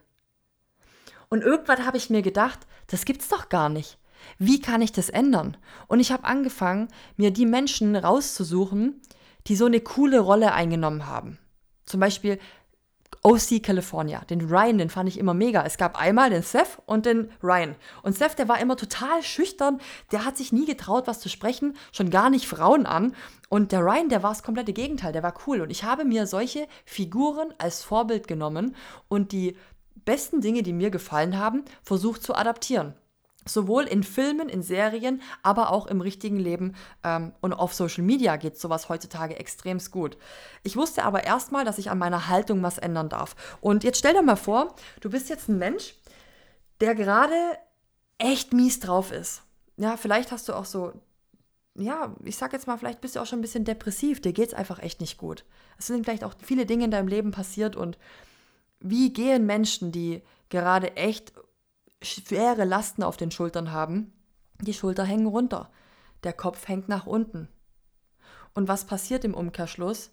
Und 1.30 1.44
irgendwann 1.44 1.86
habe 1.86 1.98
ich 1.98 2.10
mir 2.10 2.22
gedacht, 2.22 2.60
das 2.88 3.06
gibt's 3.06 3.30
doch 3.30 3.50
gar 3.50 3.70
nicht. 3.70 3.99
Wie 4.38 4.62
kann 4.62 4.82
ich 4.82 4.92
das 4.92 5.10
ändern? 5.10 5.58
Und 5.88 6.00
ich 6.00 6.12
habe 6.12 6.26
angefangen, 6.26 6.88
mir 7.18 7.32
die 7.32 7.46
Menschen 7.46 7.96
rauszusuchen, 7.96 9.02
die 9.48 9.56
so 9.56 9.66
eine 9.66 9.80
coole 9.80 10.20
Rolle 10.20 10.54
eingenommen 10.54 11.06
haben. 11.08 11.38
Zum 11.86 12.00
Beispiel 12.00 12.40
OC 13.22 13.62
California. 13.62 14.22
Den 14.30 14.42
Ryan, 14.42 14.78
den 14.78 14.90
fand 14.90 15.10
ich 15.10 15.18
immer 15.18 15.34
mega. 15.34 15.64
Es 15.64 15.78
gab 15.78 16.00
einmal 16.00 16.30
den 16.30 16.44
Seth 16.44 16.78
und 16.86 17.06
den 17.06 17.32
Ryan. 17.44 17.76
Und 18.02 18.18
Seth, 18.18 18.38
der 18.38 18.48
war 18.48 18.60
immer 18.60 18.78
total 18.78 19.24
schüchtern. 19.24 19.82
Der 20.12 20.24
hat 20.24 20.38
sich 20.38 20.54
nie 20.54 20.66
getraut, 20.66 21.08
was 21.08 21.20
zu 21.20 21.28
sprechen, 21.28 21.76
schon 21.92 22.12
gar 22.12 22.30
nicht 22.30 22.48
Frauen 22.48 22.86
an. 22.86 23.16
Und 23.50 23.72
der 23.72 23.82
Ryan, 23.82 24.10
der 24.10 24.24
war 24.24 24.32
das 24.32 24.44
komplette 24.44 24.74
Gegenteil. 24.74 25.12
Der 25.12 25.24
war 25.24 25.34
cool. 25.48 25.62
Und 25.62 25.70
ich 25.70 25.84
habe 25.84 26.06
mir 26.06 26.28
solche 26.28 26.68
Figuren 26.86 27.54
als 27.58 27.84
Vorbild 27.84 28.28
genommen 28.28 28.76
und 29.10 29.32
die 29.34 29.58
besten 30.06 30.40
Dinge, 30.40 30.64
die 30.64 30.74
mir 30.74 30.90
gefallen 30.90 31.38
haben, 31.38 31.66
versucht 31.84 32.24
zu 32.24 32.36
adaptieren. 32.36 32.94
Sowohl 33.50 33.84
in 33.84 34.04
Filmen, 34.04 34.50
in 34.50 34.62
Serien, 34.62 35.22
aber 35.44 35.72
auch 35.72 35.88
im 35.88 36.02
richtigen 36.02 36.38
Leben 36.38 36.76
ähm, 37.04 37.34
und 37.42 37.54
auf 37.54 37.74
Social 37.74 38.04
Media 38.04 38.36
geht 38.36 38.60
sowas 38.60 38.90
heutzutage 38.90 39.38
extrem 39.38 39.80
gut. 39.92 40.18
Ich 40.64 40.76
wusste 40.76 41.04
aber 41.04 41.24
erstmal, 41.24 41.66
dass 41.66 41.78
ich 41.78 41.90
an 41.90 41.98
meiner 41.98 42.28
Haltung 42.28 42.62
was 42.64 42.78
ändern 42.78 43.10
darf. 43.10 43.36
Und 43.62 43.84
jetzt 43.84 44.00
stell 44.00 44.14
dir 44.14 44.22
mal 44.22 44.36
vor, 44.36 44.76
du 45.02 45.10
bist 45.10 45.30
jetzt 45.30 45.48
ein 45.48 45.58
Mensch, 45.58 45.96
der 46.82 46.96
gerade 46.96 47.34
echt 48.18 48.54
mies 48.54 48.80
drauf 48.80 49.12
ist. 49.12 49.42
Ja, 49.78 49.98
vielleicht 49.98 50.32
hast 50.32 50.50
du 50.50 50.54
auch 50.54 50.66
so, 50.66 50.94
ja, 51.76 52.14
ich 52.24 52.36
sag 52.36 52.54
jetzt 52.54 52.68
mal, 52.68 52.78
vielleicht 52.78 53.02
bist 53.02 53.16
du 53.16 53.22
auch 53.22 53.26
schon 53.26 53.40
ein 53.40 53.44
bisschen 53.44 53.64
depressiv, 53.64 54.22
dir 54.22 54.34
geht 54.34 54.50
es 54.50 54.54
einfach 54.54 54.80
echt 54.80 55.02
nicht 55.02 55.18
gut. 55.18 55.46
Es 55.78 55.88
sind 55.88 56.04
vielleicht 56.04 56.24
auch 56.24 56.34
viele 56.44 56.66
Dinge 56.66 56.86
in 56.86 56.92
deinem 56.92 57.08
Leben 57.08 57.32
passiert 57.32 57.76
und 57.76 57.98
wie 58.82 59.12
gehen 59.14 59.46
Menschen, 59.46 59.92
die 59.92 60.22
gerade 60.50 60.96
echt 60.98 61.34
schwere 62.02 62.66
Lasten 62.66 63.04
auf 63.04 63.18
den 63.18 63.32
Schultern 63.32 63.72
haben, 63.72 64.14
die 64.62 64.74
Schulter 64.74 65.04
hängen 65.04 65.28
runter, 65.28 65.70
der 66.24 66.34
Kopf 66.34 66.68
hängt 66.68 66.90
nach 66.90 67.06
unten. 67.06 67.48
Und 68.54 68.68
was 68.68 68.86
passiert 68.86 69.24
im 69.24 69.34
Umkehrschluss? 69.34 70.12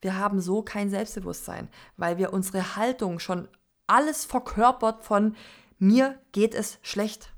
Wir 0.00 0.16
haben 0.16 0.40
so 0.40 0.62
kein 0.62 0.90
Selbstbewusstsein, 0.90 1.68
weil 1.96 2.18
wir 2.18 2.32
unsere 2.32 2.76
Haltung 2.76 3.18
schon 3.18 3.48
alles 3.86 4.24
verkörpert 4.24 5.04
von 5.04 5.34
mir 5.78 6.18
geht 6.32 6.54
es 6.54 6.78
schlecht. 6.82 7.32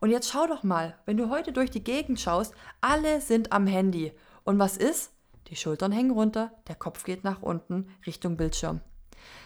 Und 0.00 0.10
jetzt 0.10 0.30
schau 0.30 0.46
doch 0.46 0.62
mal, 0.62 0.98
wenn 1.06 1.16
du 1.16 1.30
heute 1.30 1.52
durch 1.52 1.70
die 1.70 1.82
Gegend 1.82 2.20
schaust, 2.20 2.54
alle 2.80 3.20
sind 3.20 3.52
am 3.52 3.66
Handy. 3.66 4.12
Und 4.44 4.58
was 4.58 4.76
ist? 4.76 5.12
Die 5.48 5.56
Schultern 5.56 5.92
hängen 5.92 6.10
runter, 6.10 6.52
der 6.68 6.74
Kopf 6.74 7.04
geht 7.04 7.24
nach 7.24 7.42
unten 7.42 7.88
Richtung 8.06 8.36
Bildschirm. 8.36 8.80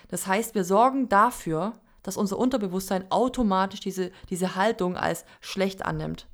Das 0.08 0.26
heißt, 0.26 0.54
wir 0.54 0.64
sorgen 0.64 1.08
dafür, 1.08 1.74
dass 2.02 2.16
unser 2.16 2.38
Unterbewusstsein 2.38 3.10
automatisch 3.10 3.80
diese, 3.80 4.10
diese 4.28 4.54
Haltung 4.54 4.96
als 4.96 5.24
schlecht 5.40 5.84
annimmt. 5.84 6.26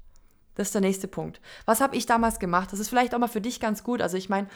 Das 0.56 0.68
ist 0.68 0.74
der 0.74 0.80
nächste 0.80 1.06
Punkt. 1.06 1.40
Was 1.66 1.80
habe 1.80 1.96
ich 1.96 2.06
damals 2.06 2.38
gemacht? 2.38 2.72
Das 2.72 2.80
ist 2.80 2.88
vielleicht 2.88 3.14
auch 3.14 3.18
mal 3.18 3.28
für 3.28 3.42
dich 3.42 3.60
ganz 3.60 3.84
gut. 3.84 4.00
Also 4.00 4.16
ich 4.16 4.28
meine, 4.28 4.48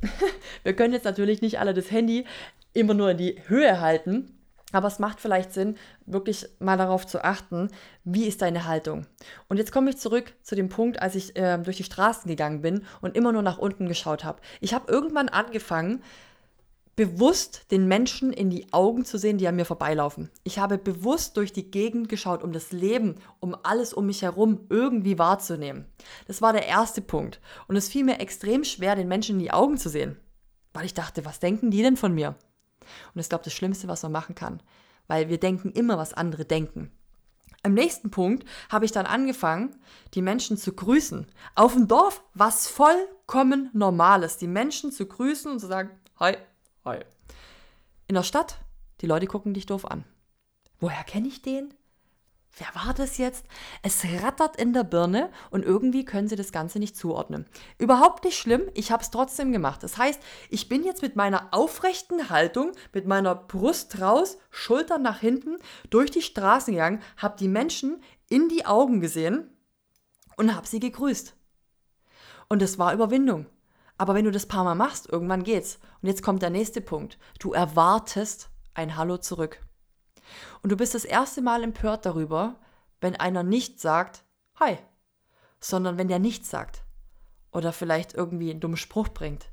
wir 0.62 0.74
können 0.74 0.94
jetzt 0.94 1.04
natürlich 1.04 1.42
nicht 1.42 1.58
alle 1.58 1.74
das 1.74 1.90
Handy 1.90 2.24
immer 2.72 2.94
nur 2.94 3.10
in 3.10 3.18
die 3.18 3.42
Höhe 3.48 3.80
halten, 3.80 4.38
aber 4.72 4.86
es 4.88 4.98
macht 4.98 5.20
vielleicht 5.20 5.52
Sinn, 5.52 5.76
wirklich 6.06 6.46
mal 6.58 6.76
darauf 6.76 7.06
zu 7.06 7.24
achten, 7.24 7.70
wie 8.04 8.26
ist 8.26 8.42
deine 8.42 8.66
Haltung. 8.66 9.06
Und 9.48 9.56
jetzt 9.56 9.72
komme 9.72 9.90
ich 9.90 9.98
zurück 9.98 10.34
zu 10.42 10.54
dem 10.54 10.68
Punkt, 10.68 11.00
als 11.00 11.14
ich 11.14 11.36
äh, 11.36 11.58
durch 11.58 11.78
die 11.78 11.84
Straßen 11.84 12.28
gegangen 12.28 12.60
bin 12.60 12.84
und 13.00 13.16
immer 13.16 13.32
nur 13.32 13.42
nach 13.42 13.58
unten 13.58 13.88
geschaut 13.88 14.24
habe. 14.24 14.40
Ich 14.60 14.74
habe 14.74 14.90
irgendwann 14.92 15.28
angefangen, 15.28 16.02
bewusst 16.98 17.70
den 17.70 17.86
Menschen 17.86 18.32
in 18.32 18.50
die 18.50 18.72
Augen 18.72 19.04
zu 19.04 19.18
sehen, 19.18 19.38
die 19.38 19.46
an 19.46 19.54
mir 19.54 19.64
vorbeilaufen. 19.64 20.30
Ich 20.42 20.58
habe 20.58 20.78
bewusst 20.78 21.36
durch 21.36 21.52
die 21.52 21.70
Gegend 21.70 22.08
geschaut, 22.08 22.42
um 22.42 22.52
das 22.52 22.72
Leben, 22.72 23.20
um 23.38 23.56
alles 23.62 23.94
um 23.94 24.06
mich 24.06 24.22
herum 24.22 24.66
irgendwie 24.68 25.16
wahrzunehmen. 25.16 25.86
Das 26.26 26.42
war 26.42 26.52
der 26.52 26.66
erste 26.66 27.00
Punkt. 27.00 27.40
Und 27.68 27.76
es 27.76 27.88
fiel 27.88 28.02
mir 28.02 28.18
extrem 28.18 28.64
schwer, 28.64 28.96
den 28.96 29.06
Menschen 29.06 29.36
in 29.36 29.44
die 29.44 29.52
Augen 29.52 29.78
zu 29.78 29.88
sehen. 29.88 30.18
Weil 30.72 30.86
ich 30.86 30.92
dachte, 30.92 31.24
was 31.24 31.38
denken 31.38 31.70
die 31.70 31.82
denn 31.82 31.96
von 31.96 32.12
mir? 32.12 32.34
Und 33.14 33.20
ist, 33.20 33.28
glaube 33.28 33.42
ich, 33.42 33.52
das 33.52 33.54
Schlimmste, 33.54 33.86
was 33.86 34.02
man 34.02 34.10
machen 34.10 34.34
kann. 34.34 34.60
Weil 35.06 35.28
wir 35.28 35.38
denken 35.38 35.70
immer, 35.70 35.98
was 35.98 36.14
andere 36.14 36.46
denken. 36.46 36.90
Im 37.62 37.74
nächsten 37.74 38.10
Punkt 38.10 38.44
habe 38.70 38.86
ich 38.86 38.90
dann 38.90 39.06
angefangen, 39.06 39.76
die 40.14 40.22
Menschen 40.22 40.56
zu 40.56 40.72
grüßen. 40.72 41.28
Auf 41.54 41.74
dem 41.74 41.86
Dorf 41.86 42.24
was 42.34 42.66
vollkommen 42.66 43.70
Normales, 43.72 44.36
die 44.36 44.48
Menschen 44.48 44.90
zu 44.90 45.06
grüßen 45.06 45.52
und 45.52 45.60
zu 45.60 45.68
sagen, 45.68 45.90
hi, 46.18 46.36
Hi. 46.88 47.00
In 48.06 48.14
der 48.14 48.22
Stadt, 48.22 48.60
die 49.02 49.06
Leute 49.06 49.26
gucken 49.26 49.52
dich 49.52 49.66
doof 49.66 49.84
an. 49.84 50.04
Woher 50.80 51.04
kenne 51.04 51.28
ich 51.28 51.42
den? 51.42 51.74
Wer 52.56 52.68
war 52.82 52.94
das 52.94 53.18
jetzt? 53.18 53.44
Es 53.82 54.06
rattert 54.22 54.56
in 54.56 54.72
der 54.72 54.84
Birne 54.84 55.28
und 55.50 55.66
irgendwie 55.66 56.06
können 56.06 56.28
sie 56.28 56.36
das 56.36 56.50
Ganze 56.50 56.78
nicht 56.78 56.96
zuordnen. 56.96 57.44
Überhaupt 57.76 58.24
nicht 58.24 58.38
schlimm, 58.38 58.70
ich 58.72 58.90
habe 58.90 59.02
es 59.02 59.10
trotzdem 59.10 59.52
gemacht. 59.52 59.82
Das 59.82 59.98
heißt, 59.98 60.18
ich 60.48 60.70
bin 60.70 60.82
jetzt 60.82 61.02
mit 61.02 61.14
meiner 61.14 61.48
aufrechten 61.50 62.30
Haltung, 62.30 62.72
mit 62.94 63.06
meiner 63.06 63.34
Brust 63.34 64.00
raus, 64.00 64.38
Schultern 64.50 65.02
nach 65.02 65.20
hinten, 65.20 65.58
durch 65.90 66.10
die 66.10 66.22
Straßen 66.22 66.72
gegangen, 66.72 67.02
habe 67.18 67.36
die 67.38 67.48
Menschen 67.48 68.02
in 68.30 68.48
die 68.48 68.64
Augen 68.64 69.02
gesehen 69.02 69.50
und 70.38 70.56
habe 70.56 70.66
sie 70.66 70.80
gegrüßt. 70.80 71.36
Und 72.48 72.62
es 72.62 72.78
war 72.78 72.94
Überwindung. 72.94 73.44
Aber 73.98 74.14
wenn 74.14 74.24
du 74.24 74.30
das 74.30 74.46
paar 74.46 74.64
Mal 74.64 74.76
machst, 74.76 75.08
irgendwann 75.08 75.42
geht's. 75.42 75.78
Und 76.00 76.08
jetzt 76.08 76.22
kommt 76.22 76.42
der 76.42 76.50
nächste 76.50 76.80
Punkt. 76.80 77.18
Du 77.40 77.52
erwartest 77.52 78.48
ein 78.74 78.96
Hallo 78.96 79.18
zurück. 79.18 79.60
Und 80.62 80.70
du 80.70 80.76
bist 80.76 80.94
das 80.94 81.04
erste 81.04 81.42
Mal 81.42 81.64
empört 81.64 82.06
darüber, 82.06 82.56
wenn 83.00 83.16
einer 83.16 83.42
nicht 83.42 83.80
sagt, 83.80 84.24
hi, 84.58 84.78
sondern 85.60 85.98
wenn 85.98 86.08
der 86.08 86.20
nichts 86.20 86.48
sagt. 86.48 86.84
Oder 87.50 87.72
vielleicht 87.72 88.14
irgendwie 88.14 88.50
einen 88.50 88.60
dummen 88.60 88.76
Spruch 88.76 89.08
bringt. 89.08 89.50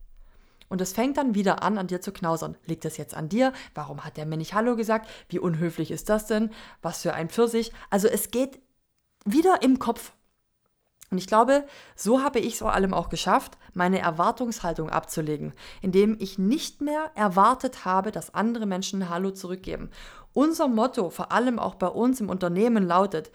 Und 0.68 0.82
es 0.82 0.94
fängt 0.94 1.18
dann 1.18 1.36
wieder 1.36 1.64
an, 1.64 1.78
an 1.78 1.88
dir 1.88 2.02
zu 2.02 2.12
knausern. 2.12 2.58
Liegt 2.66 2.86
das 2.86 2.98
jetzt 2.98 3.16
an 3.16 3.30
dir? 3.30 3.54
Warum 3.74 4.04
hat 4.04 4.18
der 4.18 4.26
mir 4.26 4.38
nicht 4.38 4.54
Hallo 4.54 4.76
gesagt? 4.76 5.10
Wie 5.30 5.40
unhöflich 5.40 5.92
ist 5.92 6.10
das 6.10 6.28
denn? 6.28 6.52
Was 6.82 7.02
für 7.02 7.14
ein 7.14 7.30
Pfirsich? 7.30 7.72
Also 7.90 8.08
es 8.08 8.32
geht 8.32 8.60
wieder 9.26 9.62
im 9.62 9.80
Kopf 9.80 10.12
und 11.12 11.18
ich 11.20 11.28
glaube, 11.28 11.66
so 11.96 12.24
habe 12.24 12.40
ich 12.40 12.54
es 12.54 12.60
vor 12.60 12.74
allem 12.74 12.94
auch 12.94 13.10
geschafft, 13.10 13.58
meine 13.74 14.00
Erwartungshaltung 14.00 14.90
abzulegen, 14.90 15.54
indem 15.82 16.18
ich 16.20 16.40
nicht 16.40 16.82
mehr 16.82 17.12
erwartet 17.16 17.86
habe, 17.86 18.12
dass 18.12 18.34
andere 18.34 18.66
Menschen 18.66 19.10
Hallo 19.10 19.32
zurückgeben. 19.32 19.92
Unser 20.34 20.68
Motto, 20.68 21.10
vor 21.10 21.32
allem 21.32 21.60
auch 21.60 21.76
bei 21.76 21.88
uns 21.88 22.20
im 22.20 22.30
Unternehmen, 22.30 22.86
lautet, 22.88 23.32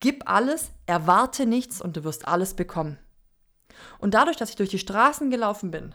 Gib 0.00 0.28
alles, 0.28 0.70
erwarte 0.84 1.46
nichts 1.46 1.80
und 1.80 1.96
du 1.96 2.04
wirst 2.04 2.28
alles 2.28 2.52
bekommen. 2.52 2.98
Und 3.98 4.12
dadurch, 4.12 4.36
dass 4.36 4.50
ich 4.50 4.56
durch 4.56 4.68
die 4.68 4.78
Straßen 4.78 5.30
gelaufen 5.30 5.70
bin, 5.70 5.94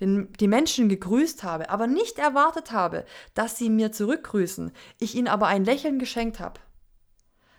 den, 0.00 0.30
die 0.34 0.48
Menschen 0.48 0.90
gegrüßt 0.90 1.42
habe, 1.42 1.70
aber 1.70 1.86
nicht 1.86 2.18
erwartet 2.18 2.72
habe, 2.72 3.06
dass 3.32 3.56
sie 3.56 3.70
mir 3.70 3.92
zurückgrüßen, 3.92 4.72
ich 4.98 5.14
ihnen 5.14 5.28
aber 5.28 5.46
ein 5.46 5.64
Lächeln 5.64 5.98
geschenkt 5.98 6.38
habe, 6.38 6.60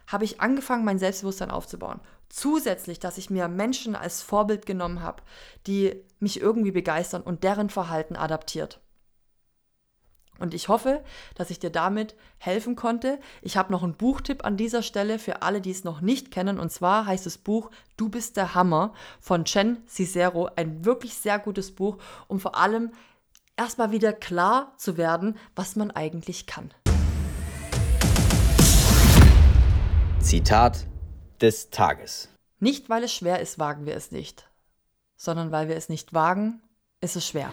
habe 0.05 0.23
ich 0.23 0.39
angefangen, 0.39 0.85
mein 0.85 0.99
Selbstbewusstsein 0.99 1.51
aufzubauen. 1.51 1.99
Zusätzlich, 2.29 2.99
dass 2.99 3.17
ich 3.17 3.29
mir 3.29 3.47
Menschen 3.47 3.95
als 3.95 4.21
Vorbild 4.21 4.65
genommen 4.65 5.01
habe, 5.01 5.23
die 5.65 6.03
mich 6.19 6.41
irgendwie 6.41 6.71
begeistern 6.71 7.21
und 7.21 7.43
deren 7.43 7.69
Verhalten 7.69 8.15
adaptiert. 8.15 8.81
Und 10.39 10.53
ich 10.53 10.67
hoffe, 10.67 11.03
dass 11.35 11.49
ich 11.49 11.59
dir 11.59 11.71
damit 11.71 12.15
helfen 12.37 12.75
konnte. 12.75 13.19
Ich 13.41 13.57
habe 13.57 13.71
noch 13.71 13.83
einen 13.83 13.95
Buchtipp 13.95 14.45
an 14.45 14.57
dieser 14.57 14.83
Stelle 14.83 15.19
für 15.19 15.41
alle, 15.41 15.61
die 15.61 15.71
es 15.71 15.83
noch 15.83 16.01
nicht 16.01 16.31
kennen. 16.31 16.59
Und 16.59 16.71
zwar 16.71 17.05
heißt 17.05 17.25
das 17.25 17.37
Buch 17.37 17.71
Du 17.95 18.09
bist 18.09 18.37
der 18.37 18.53
Hammer 18.53 18.93
von 19.19 19.45
Chen 19.45 19.77
Cicero. 19.87 20.49
Ein 20.55 20.85
wirklich 20.85 21.15
sehr 21.15 21.39
gutes 21.39 21.73
Buch, 21.73 21.97
um 22.27 22.39
vor 22.39 22.55
allem 22.55 22.91
erstmal 23.55 23.91
wieder 23.91 24.13
klar 24.13 24.73
zu 24.77 24.97
werden, 24.97 25.37
was 25.55 25.75
man 25.75 25.89
eigentlich 25.89 26.45
kann. 26.45 26.71
Zitat 30.19 30.85
des 31.41 31.69
Tages. 31.69 32.29
Nicht 32.59 32.89
weil 32.89 33.03
es 33.03 33.13
schwer 33.13 33.39
ist, 33.39 33.59
wagen 33.59 33.85
wir 33.85 33.95
es 33.95 34.11
nicht, 34.11 34.49
sondern 35.15 35.51
weil 35.51 35.69
wir 35.69 35.75
es 35.75 35.89
nicht 35.89 36.13
wagen, 36.13 36.61
ist 37.01 37.15
es 37.15 37.27
schwer. 37.27 37.51